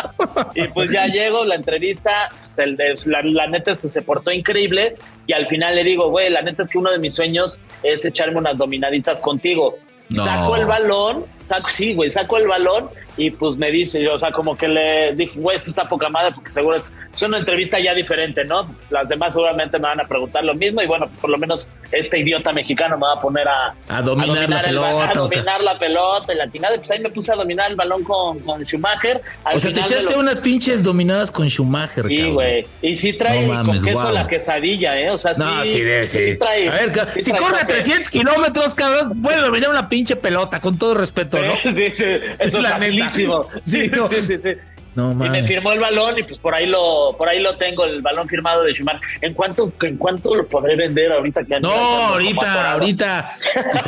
[0.54, 4.02] y pues ya llego, la entrevista, pues el de, la, la, neta es que se
[4.02, 7.14] portó increíble y al final le digo, güey, la neta es que uno de mis
[7.14, 9.78] sueños es echarme unas dominaditas contigo.
[10.10, 10.24] No.
[10.24, 14.32] Saco el balón, saco, sí, güey, saco el balón y pues me dice, o sea,
[14.32, 17.78] como que le dije, güey, esto está poca madre porque seguro es, es, una entrevista
[17.78, 18.74] ya diferente, ¿no?
[18.90, 21.68] Las demás seguramente me van a preguntar lo mismo y bueno, pues por lo menos
[21.92, 25.10] este idiota mexicano me va a poner a, a dominar, a dominar la pelota.
[25.10, 28.38] A dominar la pelota, la tirada, pues ahí me puse a dominar el balón con,
[28.40, 29.20] con Schumacher.
[29.44, 30.20] Al o sea, te echaste lo...
[30.20, 32.66] unas pinches dominadas con Schumacher, Sí, güey.
[32.82, 34.12] Y sí trae no mames, con queso wow.
[34.12, 35.10] la quesadilla, ¿eh?
[35.10, 35.42] O sea, sí.
[35.42, 36.18] No, sí, debe, sí.
[36.18, 40.16] sí trae, a ver, sí si corre a 300 kilómetros, cabrón, puede dominar una pinche
[40.16, 41.54] pelota, con todo respeto, ¿no?
[41.60, 42.04] Sí, sí,
[42.38, 42.64] eso es
[43.00, 43.46] facilísimo.
[43.62, 44.08] Sí, no.
[44.08, 44.50] sí, sí, sí.
[44.94, 47.84] No, y me firmó el balón y pues por ahí lo por ahí lo tengo
[47.84, 49.00] el balón firmado de Schumacher.
[49.20, 53.30] ¿En cuánto en cuánto lo podré vender ahorita que No, ahorita, ahorita.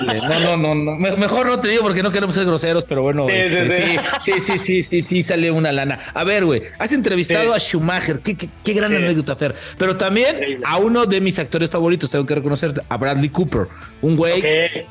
[0.04, 3.26] no, no, no, no, mejor no te digo porque no queremos ser groseros, pero bueno,
[3.26, 5.98] sí, este, sí, sí, sí, sí, sí, sí, sí, sale una lana.
[6.14, 10.36] A ver, güey, has entrevistado a Schumacher, qué, qué, qué gran anécdota, Fer, pero también
[10.36, 10.64] Increíble.
[10.68, 13.66] a uno de mis actores favoritos, tengo que reconocer, a Bradley Cooper,
[14.02, 14.40] un güey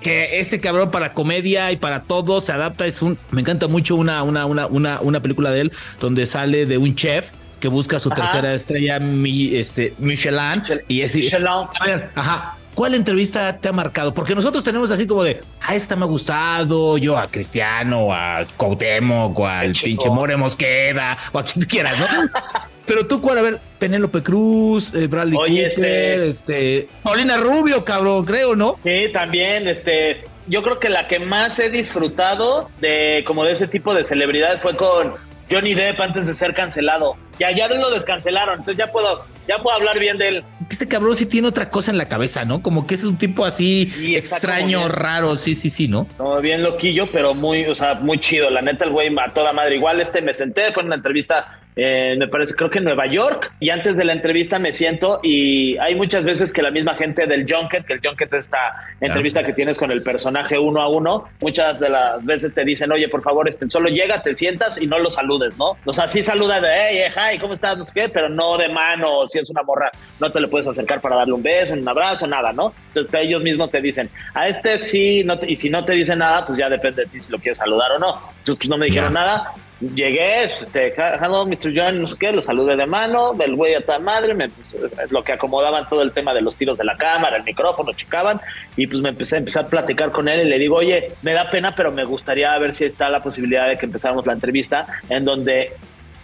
[0.02, 3.95] que ese cabrón para comedia y para todo se adapta, es un, me encanta mucho
[3.95, 8.00] una, una, una, una, una película de él donde sale de un chef que busca
[8.00, 8.24] su Ajá.
[8.24, 11.47] tercera estrella, mi, este, Michelin, y es Michelin.
[11.47, 12.58] a ver, ajá.
[12.74, 14.13] ¿Cuál entrevista te ha marcado?
[14.13, 18.43] Porque nosotros tenemos así como de, ah, esta me ha gustado, yo a Cristiano, a
[18.56, 20.10] Cuauhtémoc, o al pinche.
[20.10, 22.06] More Mosqueda, o a quien quieras, ¿no?
[22.86, 23.38] Pero tú, ¿cuál?
[23.39, 26.89] A ver, Penélope Cruz, eh, Bradley Oye, Cooper, este...
[27.04, 28.78] Paulina Rubio, cabrón, creo, ¿no?
[28.84, 33.67] Sí, también, este, yo creo que la que más he disfrutado de como de ese
[33.67, 35.13] tipo de celebridades fue con
[35.52, 37.18] Johnny Depp antes de ser cancelado.
[37.40, 40.44] Ya, ya lo descancelaron, entonces ya puedo, ya puedo hablar bien de él.
[40.70, 42.62] Ese cabrón sí tiene otra cosa en la cabeza, ¿no?
[42.62, 46.08] Como que es un tipo así Sí, extraño, raro, sí, sí, sí, ¿no?
[46.18, 48.50] No, bien loquillo, pero muy, o sea, muy chido.
[48.50, 49.76] La neta, el güey a toda madre.
[49.76, 53.05] Igual este me senté, fue en una entrevista, eh, me parece, creo que en Nueva
[53.07, 53.51] York.
[53.60, 57.25] Y antes de la entrevista me siento y hay muchas veces que la misma gente
[57.27, 58.57] del Junket, que el Junket es esta
[58.99, 62.91] entrevista que tienes con el personaje uno a uno, muchas de las veces te dicen,
[62.91, 65.77] oye, por favor, este, solo llega, te sientas y no lo saludes, ¿no?
[65.86, 67.77] O sea, sí saluda de, hey, hi, ¿cómo estás?
[67.77, 70.67] No sé qué, pero no de mano, si es una morra, no te le puedes
[70.67, 72.73] acercar para darle un beso, un abrazo, nada, ¿no?
[72.89, 76.19] Entonces ellos mismos te dicen, a este sí, no te- y si no te dicen
[76.19, 78.10] nada, pues ya depende de ti si lo quieres saludar o no.
[78.39, 79.51] Entonces, pues no me dijeron nada.
[79.82, 81.74] Llegué, este, hello, Mr.
[81.76, 84.76] John, no sé qué, lo saludé de mano, el güey a toda madre, me, pues,
[85.10, 88.39] lo que acomodaban todo el tema de los tiros de la cámara, el micrófono, chicaban,
[88.78, 91.34] y pues me empecé a empezar a platicar con él y le digo, oye, me
[91.34, 94.86] da pena, pero me gustaría ver si está la posibilidad de que empezáramos la entrevista
[95.10, 95.74] en donde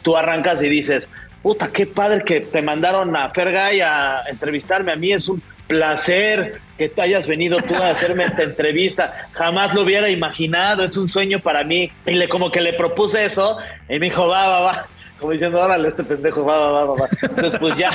[0.03, 1.09] tú arrancas y dices,
[1.41, 6.59] puta, qué padre que te mandaron a Fergay a entrevistarme, a mí es un placer
[6.77, 9.27] que tú hayas venido tú a hacerme esta entrevista.
[9.33, 11.91] Jamás lo hubiera imaginado, es un sueño para mí.
[12.05, 13.57] Y le como que le propuse eso
[13.89, 14.87] y me dijo, va, va, va
[15.19, 17.07] como diciendo, órale, este pendejo, va, va, va, va.
[17.21, 17.89] Entonces, pues ya,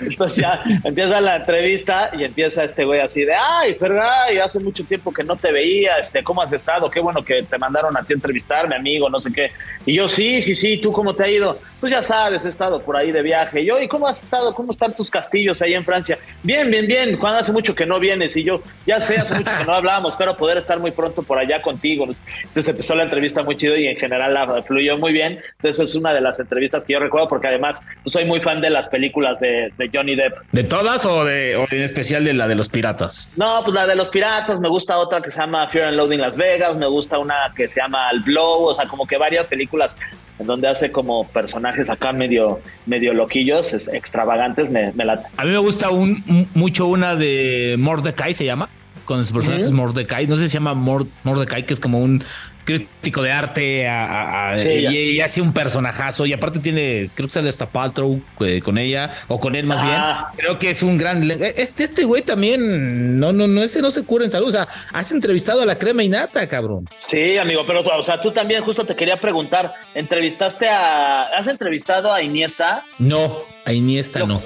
[0.00, 4.60] entonces ya empieza la entrevista y empieza este güey así de, ay, pero ay, hace
[4.60, 6.90] mucho tiempo que no te veía, este, ¿cómo has estado?
[6.90, 9.52] Qué bueno que te mandaron a ti a entrevistarme, amigo, no sé qué.
[9.86, 11.58] Y yo, sí, sí, sí, ¿tú cómo te ha ido?
[11.80, 13.60] Pues ya sabes, he estado por ahí de viaje.
[13.60, 14.54] Y yo, ¿y cómo has estado?
[14.54, 16.18] ¿Cómo están tus castillos ahí en Francia?
[16.42, 17.18] Bien, bien, bien.
[17.18, 18.34] Juan, hace mucho que no vienes.
[18.36, 21.38] Y yo, ya sé, hace mucho que no hablábamos, espero poder estar muy pronto por
[21.38, 22.06] allá contigo.
[22.06, 25.40] Entonces empezó la entrevista muy chido y en general la fluyó muy bien.
[25.56, 28.60] Entonces es una de las entrevistas que yo recuerdo porque además pues, soy muy fan
[28.60, 30.38] de las películas de, Johnny Depp.
[30.50, 33.30] ¿De todas o, de, o en especial de la de los piratas?
[33.36, 36.20] No, pues la de los piratas, me gusta otra que se llama Fear and Loading
[36.20, 39.46] Las Vegas, me gusta una que se llama El Blow, o sea, como que varias
[39.46, 39.96] películas
[40.38, 45.24] en donde hace como personajes acá medio, medio loquillos, es, extravagantes, me, me late.
[45.36, 48.68] A mí me gusta un, mucho una de Mordecai, se llama
[49.04, 50.26] con los personajes Mordecai.
[50.26, 52.24] No sé si se llama Mordecai, que es como un
[52.64, 56.26] crítico de arte y, hace un personajazo.
[56.26, 59.82] Y aparte tiene, creo que sale hasta Paltrow eh, con ella, o con él más
[59.82, 60.00] bien.
[60.36, 61.30] Creo que es un gran.
[61.30, 64.48] Este, este güey también, no, no, no, ese no se cura en salud.
[64.48, 66.88] O sea, has entrevistado a la crema y nata, cabrón.
[67.02, 71.24] Sí, amigo, pero o sea, tú también justo te quería preguntar, ¿entrevistaste a.
[71.24, 72.84] ¿Has entrevistado a Iniesta?
[72.98, 74.40] No, a Iniesta no.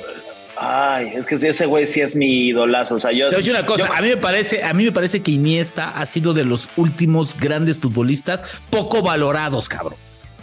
[0.60, 2.96] Ay, es que ese güey sí es mi idolazo.
[2.96, 3.28] O sea, yo.
[3.30, 3.88] Te una cosa.
[3.96, 7.36] a mí me parece, a mí me parece que Iniesta ha sido de los últimos
[7.38, 9.94] grandes futbolistas poco valorados, cabrón.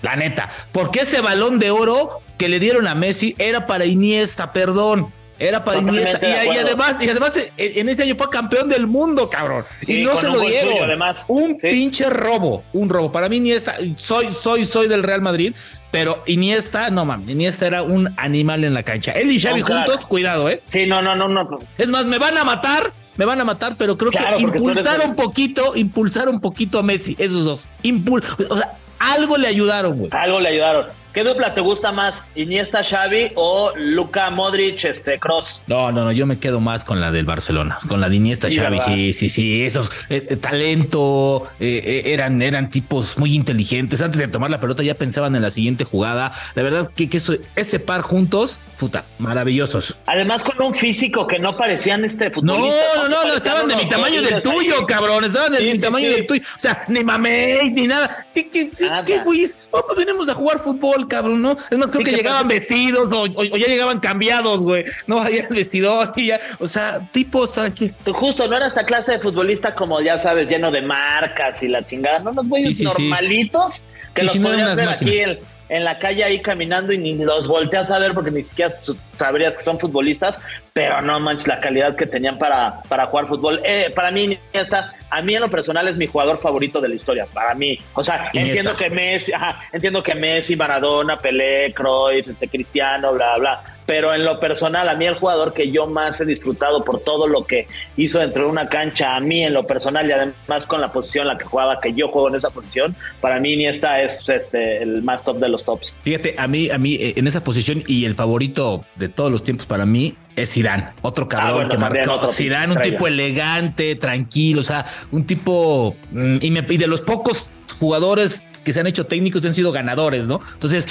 [0.01, 0.49] La neta.
[0.71, 5.11] Porque ese balón de oro que le dieron a Messi era para Iniesta, perdón.
[5.37, 6.25] Era para Iniesta.
[6.25, 9.65] Y, además, y además en ese año fue campeón del mundo, cabrón.
[9.85, 10.83] y no se lo dieron.
[10.83, 11.25] además.
[11.27, 12.63] Un pinche robo.
[12.73, 13.11] Un robo.
[13.11, 15.53] Para mí, Iniesta, soy, soy, soy del Real Madrid.
[15.95, 19.13] Pero Iniesta, no mames, Iniesta era un animal en la cancha.
[19.13, 20.61] Él y Xavi juntos, cuidado, ¿eh?
[20.67, 21.59] Sí, no, no, no, no.
[21.77, 25.15] Es más, me van a matar, me van a matar, pero creo que impulsaron un
[25.15, 27.69] poquito, impulsaron un poquito a Messi, esos dos.
[27.83, 30.09] Impul o sea, algo le ayudaron, güey.
[30.11, 30.87] Algo le ayudaron.
[31.15, 32.23] ¿Qué dupla te gusta más?
[32.35, 35.63] ¿Iniesta Xavi o Luca Modric este Cross?
[35.65, 38.49] No, no, no, yo me quedo más con la del Barcelona, con la de Iniesta
[38.51, 44.01] Xavi, sí, sí, sí, esos es, eh, talento, eh, eh, eran eran tipos muy inteligentes,
[44.01, 46.33] antes de tomar la pelota ya pensaban en la siguiente jugada.
[46.53, 49.95] La verdad que, que eso, ese par juntos, puta, maravillosos.
[50.07, 52.77] Además con un físico que no parecían este futbolista.
[52.97, 56.09] No, no, no, no, estaban de mi tamaño del tuyo, cabrón, estaban de mi tamaño
[56.09, 56.41] del tuyo.
[56.57, 58.27] O sea, ni mamé ni nada.
[58.33, 58.69] ¿Qué, qué,
[59.05, 59.45] qué, güey?
[59.71, 61.57] Vamos, venimos a jugar fútbol, cabrón, ¿no?
[61.69, 64.85] Es más, creo que llegaban vestidos o, ya llegaban cambiados, güey.
[65.07, 67.95] No, había el vestidor y ya, o sea, tipos tranquilos.
[68.13, 71.85] Justo, no era esta clase de futbolista como ya sabes, lleno de marcas y la
[71.85, 75.21] chingada, no, los güeyes normalitos que los podías ver aquí
[75.69, 78.73] en la calle ahí caminando y ni los volteas a ver porque ni siquiera
[79.17, 80.39] sabrías que son futbolistas,
[80.73, 83.61] pero no manches la calidad que tenían para, para jugar fútbol.
[83.63, 86.95] Eh, para mí, está a mí en lo personal es mi jugador favorito de la
[86.95, 87.77] historia, para mí.
[87.93, 89.31] O sea, entiendo que Messi,
[89.71, 93.63] entiendo que Messi, Maradona, Pelé, Cruyff, este, Cristiano, bla, bla.
[93.85, 97.27] Pero en lo personal, a mí el jugador que yo más he disfrutado por todo
[97.27, 97.67] lo que
[97.97, 101.23] hizo dentro de una cancha, a mí en lo personal y además con la posición
[101.23, 104.81] en la que jugaba, que yo juego en esa posición, para mí Iniesta es este
[104.81, 105.93] el más top de los tops.
[106.03, 109.43] Fíjate, a mí, a mí eh, en esa posición y el favorito de todos los
[109.43, 112.27] tiempos para mí es Zidane, otro ah, cabrón que marcó.
[112.27, 117.53] Zidane, un tipo elegante, tranquilo, o sea, un tipo mm, y, me, de los pocos
[117.79, 120.41] jugadores que se han hecho técnicos han sido ganadores, ¿no?
[120.53, 120.85] Entonces,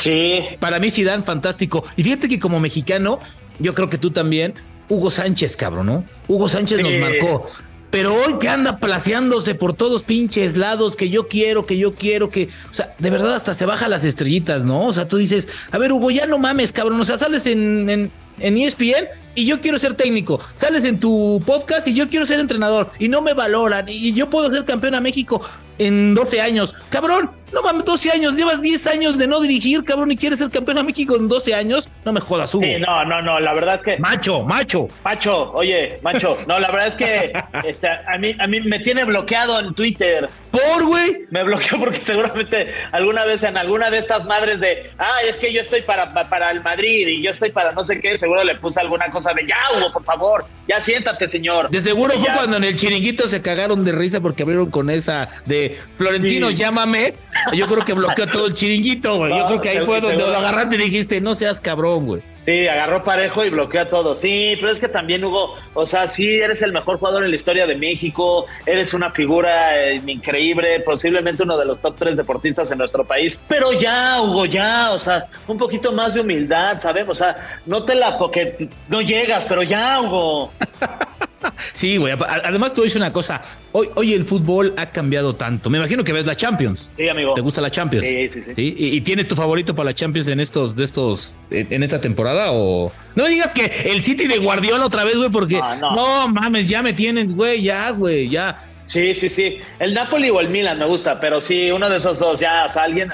[0.60, 1.84] para mí Zidane fantástico.
[1.96, 3.18] Y fíjate que como mexicano,
[3.58, 4.54] yo creo que tú también,
[4.88, 6.04] Hugo Sánchez, cabrón, ¿no?
[6.28, 7.46] Hugo Sánchez nos marcó.
[7.90, 12.28] Pero hoy que anda placeándose por todos pinches lados, que yo quiero, que yo quiero,
[12.28, 14.86] que, o sea, de verdad hasta se baja las estrellitas, ¿no?
[14.86, 17.88] O sea, tú dices, a ver, Hugo, ya no mames, cabrón, o sea, sales en,
[17.88, 20.40] en, en ESPN y yo quiero ser técnico.
[20.56, 24.30] Sales en tu podcast y yo quiero ser entrenador y no me valoran y yo
[24.30, 25.40] puedo ser campeón a México
[25.78, 26.74] en 12 años.
[26.90, 30.50] Cabrón, no mames, 12 años, llevas 10 años de no dirigir, cabrón, y quieres ser
[30.50, 31.88] campeón a México en 12 años.
[32.04, 32.64] No me jodas, Hugo.
[32.64, 33.96] Sí, no, no, no, la verdad es que.
[33.98, 34.88] Macho, macho.
[35.04, 36.36] Macho, oye, macho.
[36.48, 37.32] No, la verdad es que
[37.64, 40.28] este, a, mí, a mí me tiene bloqueado en Twitter.
[40.50, 41.22] ¿Por, güey?
[41.30, 45.52] Me bloqueó porque seguramente alguna vez en alguna de estas madres de, ah, es que
[45.52, 48.56] yo estoy para, para el Madrid y yo estoy para no sé qué, seguro le
[48.56, 51.70] puse alguna cosa de ya, Hugo, por favor, ya siéntate, señor.
[51.70, 55.28] De seguro fue cuando en el chiringuito se cagaron de risa porque abrieron con esa
[55.46, 57.14] de Florentino, llámame.
[57.52, 59.30] Yo creo que bloqueó todo el chiringuito, güey.
[59.36, 62.22] Yo creo que ahí fue donde lo agarraste y dijiste, no seas cabrón, güey.
[62.44, 64.14] Sí, agarró parejo y bloqueó a todo.
[64.14, 67.36] Sí, pero es que también Hugo, o sea, sí, eres el mejor jugador en la
[67.36, 72.70] historia de México, eres una figura eh, increíble, posiblemente uno de los top tres deportistas
[72.70, 73.40] en nuestro país.
[73.48, 77.08] Pero ya, Hugo, ya, o sea, un poquito más de humildad, ¿sabes?
[77.08, 80.52] O sea, no te la, porque no llegas, pero ya, Hugo.
[81.72, 82.14] Sí, güey.
[82.44, 83.40] Además, te voy a decir una cosa.
[83.72, 85.70] Hoy, hoy el fútbol ha cambiado tanto.
[85.70, 86.92] Me imagino que ves la Champions.
[86.96, 87.34] Sí, amigo.
[87.34, 88.06] ¿Te gusta la Champions?
[88.06, 88.52] Sí, sí, sí.
[88.56, 92.52] ¿Y, tienes tu favorito para la Champions en estos, de estos, en esta temporada?
[92.52, 96.82] O no digas que el City de Guardiola otra vez, güey, porque no, mames, ya
[96.82, 98.56] me tienen, güey, ya, güey, ya.
[98.86, 99.58] Sí, sí, sí.
[99.78, 102.68] El Napoli o el Milan me gusta, pero sí, uno de esos dos, ya, o
[102.68, 103.10] sea, alguien.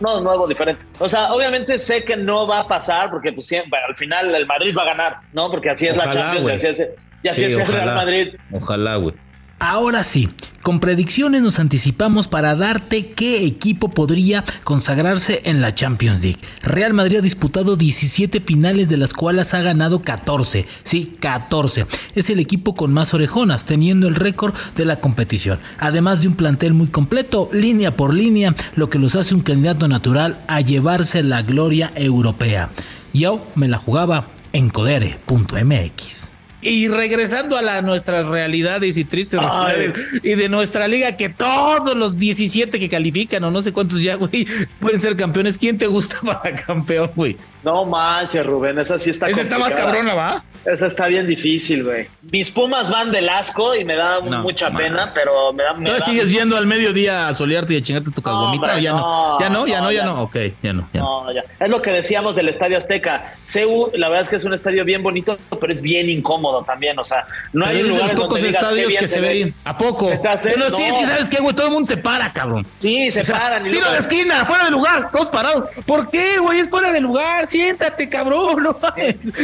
[0.00, 0.84] No, nuevo, diferente.
[0.98, 4.46] O sea, obviamente sé que no va a pasar porque pues siempre, al final el
[4.46, 5.50] Madrid va a ganar, ¿no?
[5.50, 6.88] Porque así es la Champions, así es,
[7.22, 8.28] y así es el Real Madrid.
[8.52, 9.14] Ojalá, güey.
[9.60, 10.28] Ahora sí,
[10.62, 16.38] con predicciones nos anticipamos para darte qué equipo podría consagrarse en la Champions League.
[16.62, 20.64] Real Madrid ha disputado 17 finales de las cuales ha ganado 14.
[20.84, 21.86] Sí, 14.
[22.14, 25.58] Es el equipo con más orejonas, teniendo el récord de la competición.
[25.80, 29.88] Además de un plantel muy completo, línea por línea, lo que los hace un candidato
[29.88, 32.70] natural a llevarse la gloria europea.
[33.12, 36.27] Yo me la jugaba en codere.mx.
[36.60, 39.94] Y regresando a la, nuestras realidades y tristes realidades
[40.24, 44.16] y de nuestra liga, que todos los 17 que califican o no sé cuántos ya,
[44.16, 44.46] güey,
[44.80, 45.56] pueden ser campeones.
[45.56, 47.36] ¿Quién te gusta para campeón, güey?
[47.62, 50.44] No manches, Rubén, esa sí está Esa está más cabrona, ¿va?
[50.64, 52.08] Esa está bien difícil, güey.
[52.32, 55.74] Mis Pumas van del asco y me da mucha pena, pero me da...
[55.74, 58.74] ¿No sigues yendo al mediodía a solearte y a chingarte tu cagomita?
[58.74, 60.22] No, ya no, ya no, ya no, ya no.
[60.22, 60.88] Ok, ya no.
[60.92, 61.44] Ya no, ya.
[61.60, 63.34] Es lo que decíamos del Estadio Azteca.
[63.44, 66.98] CEU, la verdad es que es un estadio bien bonito, pero es bien incómodo también.
[66.98, 69.54] O sea, no hay un lugar pocos estadios que se ven.
[69.64, 70.06] ¿A poco?
[70.06, 71.54] Bueno, sí, sí, ¿sabes qué, güey?
[71.54, 72.66] Todo el mundo se para, cabrón.
[72.78, 73.66] Sí, se paran.
[73.66, 75.70] Y tiro de esquina, fuera de lugar, todos parados.
[75.86, 76.60] ¿Por qué, güey?
[76.60, 77.46] Es fuera de lugar.
[77.46, 78.62] Siéntate, cabrón.
[78.62, 78.78] No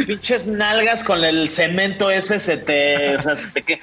[0.06, 3.78] Pinches nalgas con el cemento ese se te, o sea, se te.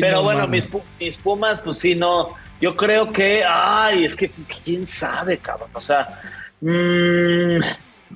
[0.00, 2.28] Pero bueno, mis, mis Pumas, pues sí, no.
[2.60, 4.30] Yo creo que, ay, es que
[4.64, 5.70] quién sabe, cabrón.
[5.74, 6.08] O sea,
[6.60, 6.66] mmm,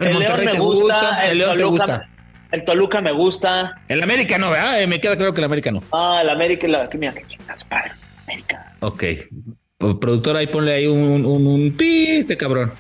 [0.01, 2.09] el, León me gusta, el, León Toluca, te gusta.
[2.53, 3.81] El Toluca me gusta.
[3.89, 4.83] El América no, ¿verdad?
[4.83, 5.83] Eh, me queda claro que el América no.
[5.91, 7.93] Ah, el América, la, mira, que chingas, padre,
[8.25, 8.73] América.
[8.81, 9.05] Ok.
[9.79, 12.73] Productor, ahí ponle ahí un, un, un piste, cabrón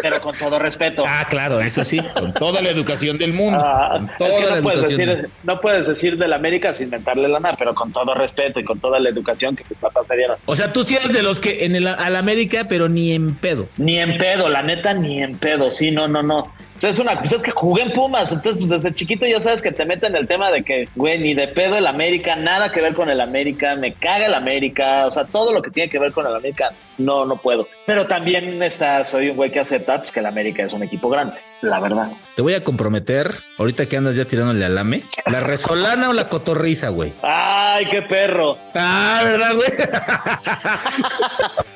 [0.00, 1.04] pero con todo respeto.
[1.06, 3.60] Ah, claro, eso sí, con toda la educación del mundo.
[3.62, 7.92] Ah, no, puedes decir, no puedes decir del América sin inventarle la nada, pero con
[7.92, 10.36] todo respeto y con toda la educación que tus papás te dieron.
[10.46, 13.34] O sea, tú sí eres de los que en el al América, pero ni en
[13.34, 13.68] pedo.
[13.76, 15.70] Ni en pedo, la neta, ni en pedo.
[15.70, 16.52] Sí, no, no, no
[16.88, 19.72] es una cosa, es que jugué en Pumas, entonces pues desde chiquito ya sabes que
[19.72, 22.94] te meten el tema de que, güey, ni de pedo el América, nada que ver
[22.94, 26.12] con el América, me caga el América, o sea, todo lo que tiene que ver
[26.12, 27.68] con el América, no, no puedo.
[27.86, 31.08] Pero también está, soy un güey que acepta pues, que el América es un equipo
[31.08, 32.08] grande, la verdad.
[32.36, 36.28] Te voy a comprometer, ahorita que andas ya tirándole al AME, la resolana o la
[36.28, 37.12] cotorriza, güey.
[37.22, 38.56] Ay, qué perro.
[38.74, 39.70] Ah, ¿verdad, güey?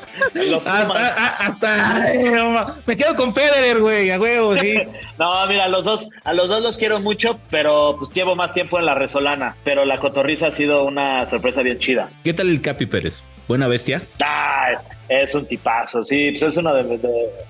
[0.66, 2.12] hasta,
[2.86, 4.80] me quedo con Federer, güey, a huevo, sí.
[5.18, 8.52] No, mira, a los dos, a los dos los quiero mucho, pero pues llevo más
[8.52, 9.56] tiempo en la Resolana.
[9.64, 12.10] Pero la cotorriza ha sido una sorpresa bien chida.
[12.22, 13.22] ¿Qué tal el Capi Pérez?
[13.46, 14.00] ¿Buena bestia?
[14.22, 16.98] Ah, es un tipazo, sí, pues es uno de,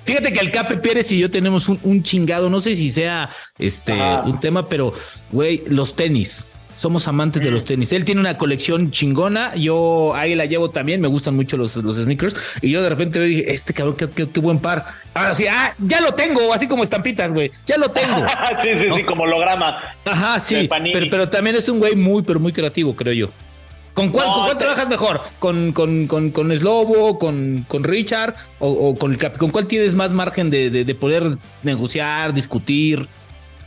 [0.05, 3.93] Fíjate que el Capi Pérez y yo tenemos un, chingado, no sé si sea este
[3.93, 4.93] un tema, pero
[5.31, 7.93] güey, los tenis somos amantes de los tenis.
[7.93, 11.97] Él tiene una colección chingona, yo ahí la llevo también, me gustan mucho los, los
[11.97, 14.87] sneakers, y yo de repente dije, este cabrón, qué, buen par.
[15.15, 18.17] Ahora sí, ah, ya lo tengo, así como estampitas, güey, ya lo tengo.
[18.63, 19.79] sí, sí, sí, como holograma.
[20.05, 23.31] Ajá, sí, pero, pero, también es un güey muy, pero muy creativo, creo yo.
[23.95, 24.27] ¿Con cuál,
[24.59, 25.21] trabajas mejor?
[25.39, 30.13] ¿Con, con, con, con Slobo, con, con Richard o, con el ¿Con cuál tienes más
[30.13, 33.07] margen de, de poder negociar, discutir?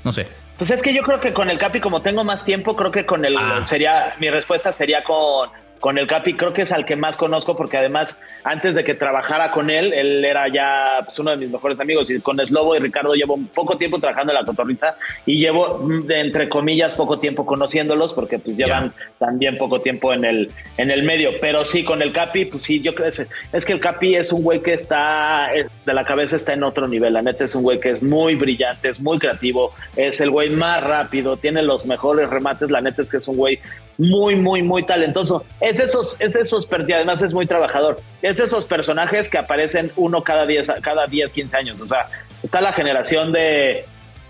[0.04, 0.28] No sé.
[0.58, 3.06] Pues es que yo creo que con el Capi, como tengo más tiempo, creo que
[3.06, 3.64] con el ah.
[3.66, 7.56] sería, mi respuesta sería con con el Capi creo que es al que más conozco
[7.56, 11.50] porque además antes de que trabajara con él, él era ya pues, uno de mis
[11.50, 12.10] mejores amigos.
[12.10, 16.12] Y con Slobo y Ricardo llevo poco tiempo trabajando en la cotorriza y llevo mm,
[16.12, 21.04] entre comillas poco tiempo conociéndolos porque pues llevan también poco tiempo en el en el
[21.04, 24.16] medio, pero sí con el Capi pues sí yo creo es, es que el Capi
[24.16, 25.50] es un güey que está
[25.86, 28.36] de la cabeza está en otro nivel, la neta es un güey que es muy
[28.36, 33.02] brillante, es muy creativo, es el güey más rápido, tiene los mejores remates, la neta
[33.02, 33.60] es que es un güey
[33.98, 35.44] muy muy muy talentoso.
[35.60, 40.24] Es esos, es esos, y además es muy trabajador, es esos personajes que aparecen uno
[40.24, 42.08] cada 10, cada 10, 15 años, o sea,
[42.44, 43.86] está la generación de,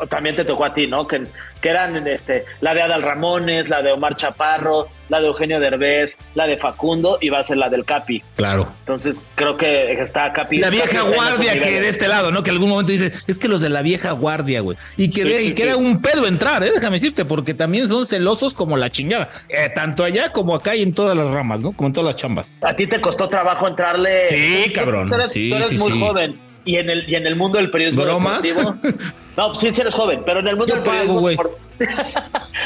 [0.10, 1.07] también te tocó a ti, ¿no?
[1.07, 1.23] Que,
[1.62, 6.17] que eran este, la de Adal Ramones, la de Omar Chaparro, la de Eugenio Derbez,
[6.36, 8.21] la de Facundo y va a ser la del Capi.
[8.36, 8.67] Claro.
[8.81, 10.57] Entonces creo que está Capi.
[10.60, 12.43] La vieja Capi guardia que de este lado, ¿no?
[12.43, 14.77] Que algún momento dice, es que los de la vieja guardia, güey.
[14.97, 15.67] Y que, Sí, de- sí, y que sí.
[15.69, 16.71] era un pedo entrar, ¿eh?
[16.73, 19.29] Déjame decirte, porque también son celosos como la chingada.
[19.49, 21.71] Eh, tanto allá como acá y en todas las ramas, ¿no?
[21.71, 22.51] Como en todas las chambas.
[22.62, 24.29] A ti te costó trabajo entrarle.
[24.29, 25.10] Sí, cabrón.
[25.10, 26.46] Tú eres, tú eres sí, muy joven.
[26.67, 28.43] Y en el, y en el mundo del periodismo ¿Bromas?
[28.43, 28.77] deportivo.
[29.37, 31.58] No, sí, sí eres joven, pero en el mundo Yo del periodismo pago, deportivo.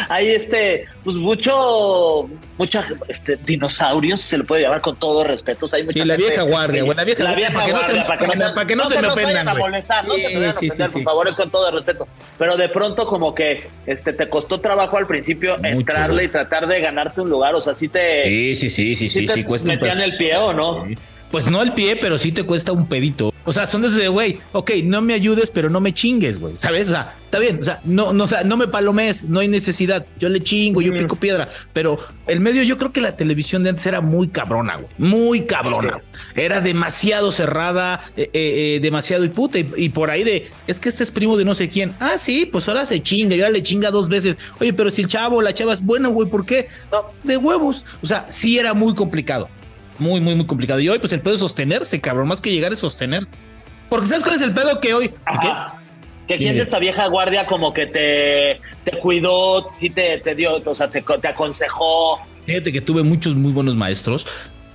[0.10, 5.66] hay este, pues mucho, mucha, este, dinosaurios, se le puede llamar con todo respeto.
[5.66, 7.66] O sea, hay mucha Sí, la gente- vieja guardia, güey, la vieja la guardia, para
[7.66, 9.46] que no se- guardia, para que no, para- para que no se me nos ofendan,
[9.50, 9.58] güey.
[9.60, 10.94] molestar, no se Sí, me vayan a sí, sí, ofender, sí.
[10.94, 12.08] por favor, es con todo respeto.
[12.40, 16.26] Pero de pronto como que este te costó trabajo al principio Mucho, entrarle güey.
[16.28, 19.26] y tratar de ganarte un lugar, o sea, sí te, Sí, sí, sí, sí, sí,
[19.26, 20.88] te sí, cuesta metían el pie o no.
[21.32, 23.34] Pues no el pie, pero sí te cuesta un pedito.
[23.44, 26.40] O sea, son de esos de, güey, ok, no me ayudes, pero no me chingues,
[26.40, 26.58] güey.
[26.58, 26.88] ¿Sabes?
[26.88, 27.60] O sea, está bien.
[27.60, 30.06] O sea, no, no, o sea, no me palomes, no hay necesidad.
[30.20, 31.50] Yo le chingo, yo pico piedra.
[31.74, 34.90] Pero el medio, yo creo que la televisión de antes era muy cabrona, güey.
[34.98, 36.02] Muy cabrona.
[36.36, 39.58] Era demasiado cerrada, eh, eh, eh, demasiado y puta.
[39.58, 41.96] Y, y por ahí de, es que este es primo de no sé quién.
[42.00, 44.38] Ah, sí, pues ahora se chinga, y ahora le chinga dos veces.
[44.60, 46.68] Oye, pero si el chavo la chava es bueno, güey, ¿por qué?
[46.92, 47.86] No, de huevos.
[48.04, 49.50] O sea, sí era muy complicado.
[50.00, 50.80] Muy, muy, muy complicado.
[50.80, 52.28] Y hoy, pues el pedo es sostenerse, cabrón.
[52.28, 53.28] Más que llegar es sostener.
[53.90, 55.12] Porque ¿sabes cuál es el pedo que hoy?
[56.28, 56.54] Que Dime.
[56.54, 60.90] de esta vieja guardia como que te, te cuidó, sí te, te dio, o sea,
[60.90, 62.20] te, te aconsejó.
[62.46, 64.26] Fíjate que tuve muchos muy buenos maestros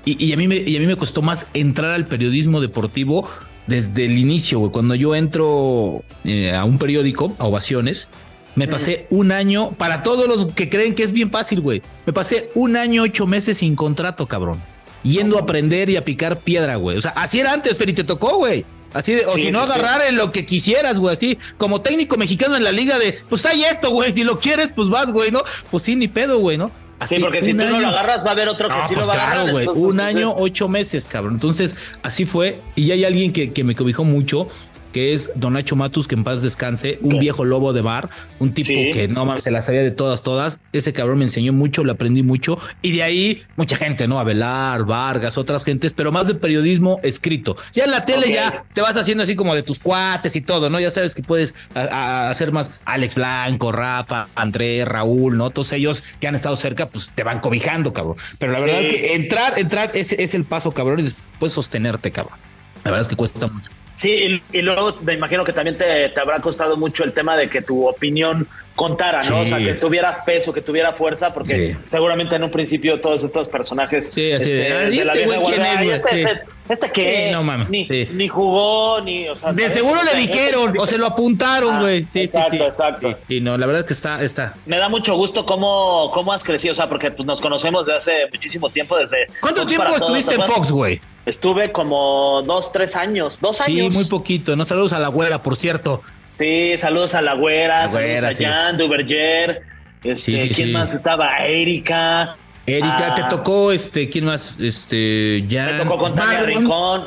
[0.05, 3.27] y, y a mí me, y a mí me costó más entrar al periodismo deportivo
[3.67, 4.71] desde el inicio, güey.
[4.71, 8.09] Cuando yo entro eh, a un periódico, a Ovaciones,
[8.55, 12.13] me pasé un año, para todos los que creen que es bien fácil, güey, me
[12.13, 14.63] pasé un año, ocho meses sin contrato, cabrón.
[15.03, 16.97] Yendo a aprender y a picar piedra, güey.
[16.97, 18.65] O sea, así era antes, Fer, y te tocó, güey.
[18.93, 22.17] Así de, o Sí, si no agarrar en lo que quisieras, güey, así como técnico
[22.17, 25.31] mexicano en la liga de, pues hay esto, güey, si lo quieres, pues vas, güey,
[25.31, 25.43] ¿no?
[25.71, 26.71] Pues sí, ni pedo, güey, ¿no?
[27.05, 29.07] Sí, porque si tú no lo agarras, va a haber otro que No, sí pues
[29.07, 29.51] lo va a agarrar.
[29.51, 29.65] güey.
[29.65, 31.35] entonces, Un pues, año, eh, ocho meses, cabrón.
[31.35, 32.63] Entonces, así fue.
[32.75, 34.49] Y hay alguien que, que me cobijó mucho,
[34.97, 38.55] que es Don Nacho Matus, que en paz descanse, un viejo lobo de bar, un
[38.55, 38.89] tipo Sí.
[38.95, 40.63] que no mames, se la sabía de todas, todas.
[40.73, 42.59] Ese cabrón me enseñó mucho, le aprendí mucho.
[42.81, 44.19] Y de ahí, mucha gente, ¿no?
[44.19, 47.59] Abelar, Vargas, otras gentes, pero más de periodismo escrito.
[47.75, 50.71] Ya en la tele ya te vas haciendo así como de tus cuates y todo,
[50.71, 50.81] ¿no?
[50.81, 55.51] Ya sabes que puedes a- a- hacer más Alex Blanco, Rafa, André, Raúl, ¿no?
[55.51, 58.17] Todos ellos que han estado cerca, pues te van cobijando, cabrón.
[58.39, 58.65] Pero la Sí.
[58.65, 62.39] verdad que entrar, entrar es, es el paso, cabrón, y después sostenerte, cabrón.
[62.83, 63.71] La verdad es que cuesta mucho.
[63.97, 67.37] Sí, y, y luego me imagino que también te, te habrá costado mucho el tema
[67.37, 69.39] de que tu opinión contara, ¿no?
[69.39, 69.43] Sí.
[69.43, 71.79] O sea, que tuviera peso, que tuviera fuerza, porque Sí.
[71.87, 75.63] seguramente en un principio todos estos personajes Sí, así de, "Ah, ¿y este güey quién
[75.65, 80.21] es, este, este, este no mames, ni, jugó, ni, o sea, De seguro le Este-
[80.39, 82.05] dijeron o se lo apuntaron, Ah, güey.
[82.05, 82.63] sí, exacto, sí, sí.
[82.65, 83.19] exacto.
[83.31, 84.53] Y no, la verdad es que está, está.
[84.67, 87.95] Me da mucho gusto cómo, cómo has crecido, o sea, porque pues, nos conocemos de
[87.97, 89.27] hace muchísimo tiempo, desde...
[89.41, 90.53] ¿Cuánto Fox tiempo estuviste ¿te en?
[90.55, 91.01] Fox, güey?
[91.27, 93.93] Estuve como dos, tres años, dos Sí, años.
[93.95, 94.55] muy poquito.
[94.57, 96.03] No saludos a la güera, por cierto.
[96.29, 98.45] Sí, saludos a la güera, La saludos güera, a sí.
[98.45, 99.63] Jan, Duverger,
[100.05, 100.73] este, Sí, sí, ¿quién sí.
[100.73, 101.37] más estaba?
[101.39, 102.37] Erika.
[102.65, 104.59] Erika, Ah, te tocó, este, ¿quién más?
[104.61, 105.67] Este, ya.
[105.67, 107.01] Me tocó con Tania Marlon, Rincón,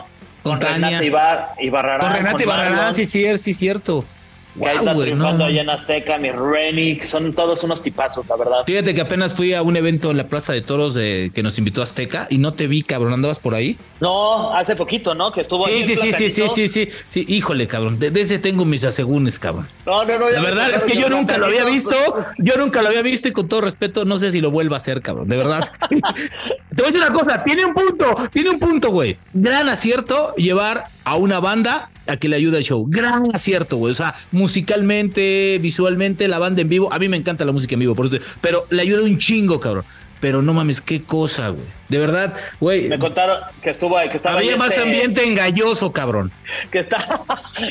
[0.43, 0.61] con con.
[0.61, 1.99] Renata Ibar, Ibarrarán.
[2.01, 4.03] Con Renata Ibarrarán, sí, sí, sí, cierto.
[4.59, 7.63] Que ahí Guau, está güey, triunfando no, allá en Azteca, mi Renny, que son todos
[7.63, 8.63] unos tipazos, la verdad.
[8.65, 11.57] Fíjate que apenas fui a un evento en la Plaza de Toros de, que nos
[11.57, 13.13] invitó Azteca y no te vi, cabrón.
[13.13, 13.77] ¿Andabas por ahí?
[13.99, 15.31] No, hace poquito, ¿no?
[15.31, 17.25] Que estuvo ahí Sí, en sí, sí, sí, sí, sí, sí, sí.
[17.27, 17.99] Híjole, cabrón.
[17.99, 19.67] De, de tengo mis asegúnes, cabrón.
[19.85, 20.29] No, no, no.
[20.29, 21.95] La verdad es que yo nunca lo había visto,
[22.37, 24.79] yo nunca lo había visto y con todo respeto no sé si lo vuelva a
[24.79, 25.69] hacer, cabrón, de verdad.
[25.89, 29.17] Te voy a decir una cosa, tiene un punto, tiene un punto, güey.
[29.33, 32.85] Gran acierto llevar a una banda a que le ayude al show.
[32.89, 33.91] Gran acierto, güey.
[33.91, 36.91] O sea, musicalmente, visualmente, la banda en vivo.
[36.93, 39.59] A mí me encanta la música en vivo, por eso, pero le ayuda un chingo,
[39.59, 39.85] cabrón.
[40.21, 41.63] Pero no mames, qué cosa, güey.
[41.87, 42.89] De verdad, güey.
[42.89, 46.31] Me contaron que estuvo ahí, que estaba Había más este- ambiente engalloso, cabrón.
[46.71, 47.21] que está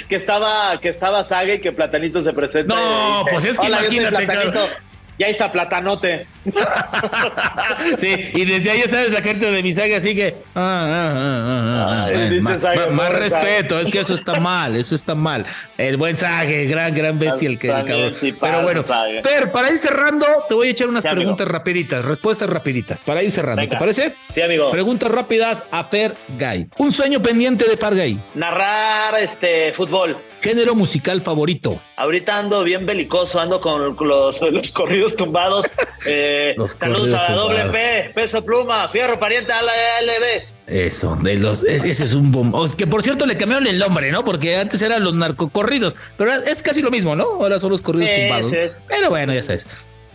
[0.09, 3.59] que estaba que estaba Saga y que Platanito se presenta No, y dice, pues es
[3.59, 4.53] que "Hola, yo soy imagínate, Platanito".
[4.61, 4.88] cabrón.
[5.19, 6.27] Y ahí está Platanote
[7.99, 10.35] Sí, y desde ahí ya sabes la gente de mi saga, así que.
[10.55, 13.19] ah, ah, ah, Saga, más Saga.
[13.19, 15.45] respeto, es que eso está mal, eso está mal.
[15.77, 18.15] El buen Sage, gran, gran bestia el que el cabrón.
[18.41, 18.83] Pero bueno.
[18.85, 21.21] Fer, para ir cerrando, te voy a echar unas Sí, amigo.
[21.23, 23.73] preguntas rapiditas, respuestas rapiditas, para ir cerrando, Venga.
[23.73, 24.13] ¿te parece?
[24.31, 24.71] Sí, amigo.
[24.71, 26.69] Preguntas rápidas a Fer Gay.
[26.79, 28.21] Un sueño pendiente de Fer Gay.
[28.35, 31.81] narrar este fútbol Género musical favorito.
[31.97, 35.67] ahorita ando bien belicoso ando con los, los corridos tumbados
[36.07, 37.65] eh, Los saludos a la doble.
[37.71, 39.73] P peso pluma fierro pariente a la
[40.03, 42.53] LB Eso, de los, ese es un boom.
[42.77, 44.25] que por cierto le cambiaron el nombre, ¿no?
[44.25, 47.25] Porque antes eran los narcocorridos, pero es casi lo mismo, ¿no?
[47.25, 48.53] Ahora son los corridos tumbados.
[48.87, 49.67] Pero bueno, ya sabes.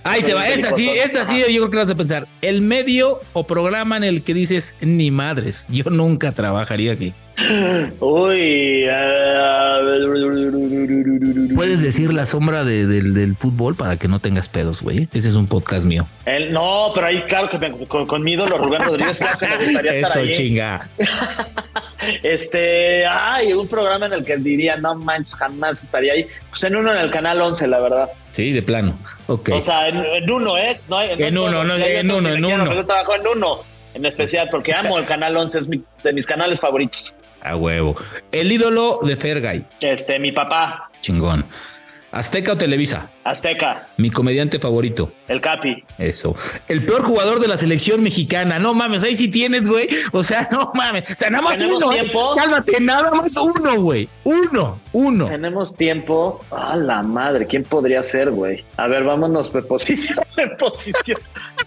[0.04, 2.28] Ahí te va, esta sí, esta sí, yo creo que vas a pensar.
[2.42, 7.14] El medio o programa en el que dices, ni madres, yo nunca trabajaría aquí.
[8.00, 8.86] Uy.
[11.56, 15.08] Puedes decir la sombra del, fútbol para que no tengas pedos, güey.
[15.14, 16.06] Ese es un podcast mío.
[16.52, 20.24] no, pero ahí, claro que con, mi ídolo Rubén Rodríguez, claro que me gustaría estar
[20.24, 20.88] Eso, chinga.
[22.24, 26.28] este, ay, un programa en el que diría, no manches, jamás estaría ahí.
[26.50, 28.10] Pues en uno en el canal 11, la verdad.
[28.32, 28.98] Sí, de plano.
[29.28, 29.50] Ok.
[29.54, 30.80] O sea, en, uno, ¿eh?
[30.90, 32.74] No, en, uno, no, en uno, en uno.
[32.74, 33.60] Yo trabajo en uno,
[33.94, 37.14] en especial, porque amo el canal 11, es de mis canales favoritos.
[37.42, 37.96] A huevo.
[38.32, 39.66] El ídolo de Fergay.
[39.82, 40.90] Este, mi papá.
[41.02, 41.46] Chingón.
[42.14, 43.10] ¿Azteca o Televisa?
[43.24, 43.88] Azteca.
[43.98, 45.12] Mi comediante favorito.
[45.28, 45.84] El Capi.
[45.98, 46.36] Eso.
[46.68, 48.60] El peor jugador de la selección mexicana.
[48.60, 49.88] No mames, ahí sí tienes, güey.
[50.12, 51.10] O sea, no mames.
[51.10, 51.90] O sea, nada más uno.
[51.90, 52.36] Tiempo?
[52.36, 54.08] Cálmate, nada más uno, güey.
[54.26, 55.26] Uno, uno.
[55.26, 56.40] Tenemos tiempo.
[56.52, 58.64] A la madre, ¿quién podría ser, güey?
[58.78, 60.20] A ver, vámonos de posición,
[60.60, 61.20] posición.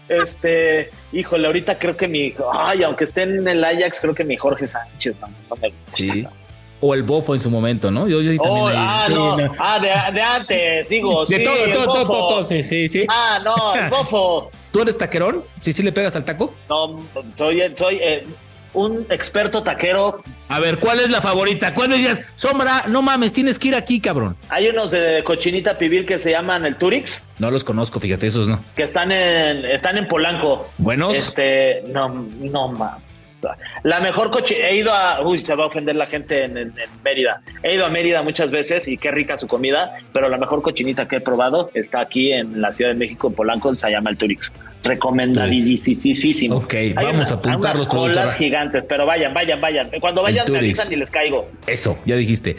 [0.09, 2.32] este, híjole, ahorita creo que mi.
[2.53, 5.97] Ay, aunque esté en el Ajax, creo que mi Jorge Sánchez, no, no me gusta.
[5.97, 6.26] Sí
[6.81, 8.07] o el bofo en su momento, ¿no?
[8.09, 8.64] Yo, sí también.
[8.64, 9.37] Oh, ah, no.
[9.59, 11.24] Ah, de, antes, digo.
[11.24, 12.12] De sí, todo, el todo, bofo.
[12.12, 13.07] todo, sí, sí, sí.
[13.09, 14.51] Ah, no, el bofo.
[14.72, 15.43] ¿Tú eres taquerón?
[15.61, 16.55] ¿Sí, sí le pegas al taco?
[16.68, 17.01] No,
[17.37, 18.27] soy, soy eh,
[18.74, 20.20] un experto taquero.
[20.49, 21.74] A ver, ¿cuál es la favorita?
[21.74, 24.37] ¿Cuándo dices, Sombra, no mames, tienes que ir aquí, cabrón?
[24.49, 27.27] Hay unos de cochinita pibil que se llaman el Turix.
[27.39, 28.62] No los conozco, fíjate, esos no.
[28.77, 30.68] Que están en, están en Polanco.
[30.79, 31.16] ¿Buenos?
[31.16, 33.05] Este, no, no mames.
[33.82, 36.72] La mejor coche, he ido a, uy, se va a ofender la gente en,
[37.05, 37.43] Mérida.
[37.62, 41.07] He ido a Mérida muchas veces y qué rica su comida, pero la mejor cochinita
[41.07, 44.16] que he probado está aquí en la Ciudad de México, en Polanco, se llama el
[44.16, 44.53] Turix.
[44.82, 46.57] Recomendadísimo.
[46.57, 49.91] Ok, vamos a apuntar los colas gigantes, pero vayan, vayan, vayan.
[50.01, 51.49] Cuando vayan me avisan y les caigo.
[51.66, 52.57] Eso, ya dijiste.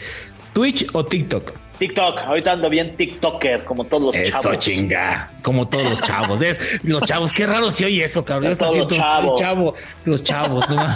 [0.52, 1.67] ¿Twitch o TikTok?
[1.78, 4.46] TikTok, ahorita ando bien TikToker, como todos los chavos.
[4.46, 6.42] Eso chinga, como todos los chavos.
[6.42, 8.50] Es, los chavos, qué raro si oye eso, cabrón.
[8.50, 8.58] Los
[8.92, 9.40] chavos.
[9.40, 9.74] Chavo,
[10.04, 10.86] los chavos, ¿no?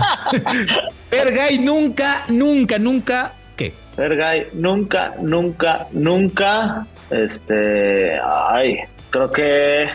[1.10, 3.72] Fergay nunca, nunca, nunca, ¿qué?
[3.94, 8.80] Fergay, nunca, nunca, nunca, este, ay,
[9.10, 9.88] creo que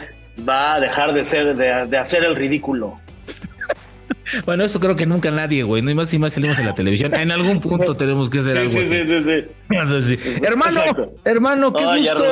[0.47, 2.97] va a dejar de ser, de hacer el ridículo.
[4.45, 5.81] Bueno, eso creo que nunca nadie, güey.
[5.81, 7.13] No hay más y más salimos en la televisión.
[7.13, 8.69] En algún punto tenemos que hacer algo.
[8.69, 10.39] Sí, sí, sí, sí.
[10.43, 10.81] Hermano,
[11.23, 12.25] hermano, qué gusto.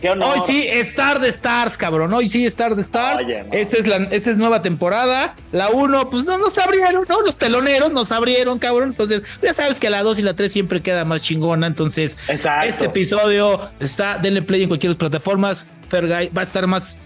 [0.00, 0.34] qué honor.
[0.34, 2.12] Hoy sí, Star de Stars, cabrón.
[2.12, 3.22] Hoy sí, Star de Stars.
[3.52, 5.36] esta, es la, esta es nueva temporada.
[5.52, 7.22] La uno, pues no nos abrieron, ¿no?
[7.22, 8.90] Los teloneros nos abrieron, cabrón.
[8.90, 11.66] Entonces, ya sabes que la dos y la tres siempre queda más chingona.
[11.66, 15.66] Entonces, este episodio está, denle play en cualquier plataformas.
[15.88, 16.98] Fergay va a estar más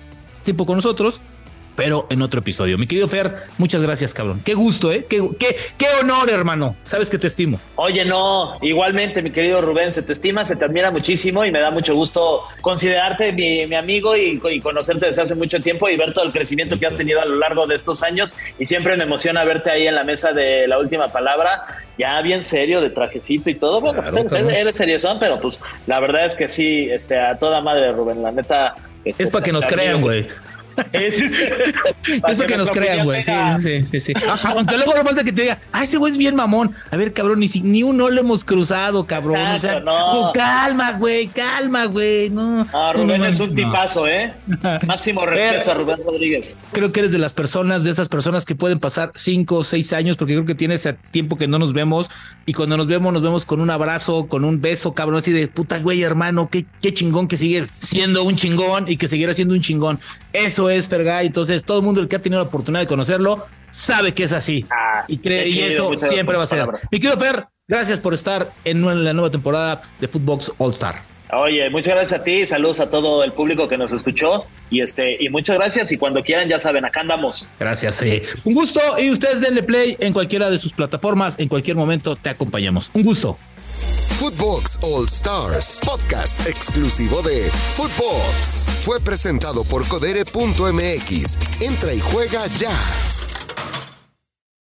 [0.42, 1.22] tiempo con nosotros
[1.77, 2.79] pero en otro episodio.
[2.79, 4.41] Mi querido Fer, muchas gracias, cabrón.
[4.45, 5.07] Qué gusto, ¿eh?
[5.09, 6.77] Qué, qué, honor, hermano.
[6.85, 7.61] Sabes que te estimo.
[7.77, 11.61] Oye, no, igualmente, mi querido Rubén, se te estima, se te admira muchísimo y me
[11.61, 16.25] da mucho gusto considerarte mi, amigo y, conocerte desde hace mucho tiempo y ver todo
[16.25, 18.35] el crecimiento que has tenido a lo largo de estos años.
[18.59, 21.64] Y siempre me emociona verte ahí en la mesa de la última palabra,
[21.99, 23.81] ya bien serio, de trajecito y todo.
[23.81, 27.93] Bueno, pues eres, seriosón, pero pues la verdad es que sí, este, a toda madre,
[27.93, 28.75] Rubén, la neta.
[29.05, 30.27] es para que nos crean, güey.
[30.93, 33.22] Es, para que nos crean, güey.
[33.22, 34.12] Sí, sí, sí, sí.
[34.45, 36.72] Aunque luego no falta que te diga, ah, ese güey es bien mamón.
[36.91, 39.41] A ver, cabrón, ni, ni uno lo hemos cruzado, cabrón.
[39.41, 40.33] o sea, no.
[40.35, 42.31] calma, güey, calma, güey.
[42.31, 42.66] No.
[42.95, 44.33] Rubén es un tipazo, ¿eh?
[44.87, 46.57] Máximo respeto a Rubén Rodríguez.
[46.72, 49.93] Creo que eres de las personas, de esas personas que pueden pasar cinco o seis
[49.93, 52.11] años, porque creo que tienes tiempo que no nos vemos.
[52.47, 55.49] Y cuando nos vemos, nos vemos con un abrazo, con un beso, cabrón, así de
[55.49, 59.55] puta, güey, hermano, qué, qué chingón que sigues siendo un chingón y que siguiera siendo
[59.55, 60.01] un chingón.
[60.33, 61.26] Eso es Fergay.
[61.26, 64.32] Entonces, todo el mundo el que ha tenido la oportunidad de conocerlo sabe que es
[64.32, 64.64] así.
[64.70, 66.66] Ah, y, cree, y eso siempre va a ser.
[66.90, 71.14] Mi querido Fer, gracias por estar en la nueva temporada de Footbox All Star.
[71.32, 75.16] Oye, muchas gracias a ti, saludos a todo el público que nos escuchó y este
[75.20, 77.46] y muchas gracias y cuando quieran ya saben, acá andamos.
[77.58, 78.22] Gracias, sí.
[78.44, 82.30] Un gusto y ustedes denle play en cualquiera de sus plataformas, en cualquier momento te
[82.30, 82.90] acompañamos.
[82.94, 83.38] Un gusto.
[84.18, 88.68] Footbox All Stars, podcast exclusivo de Footbox.
[88.80, 91.39] Fue presentado por codere.mx.
[91.61, 93.13] Entra y juega ya.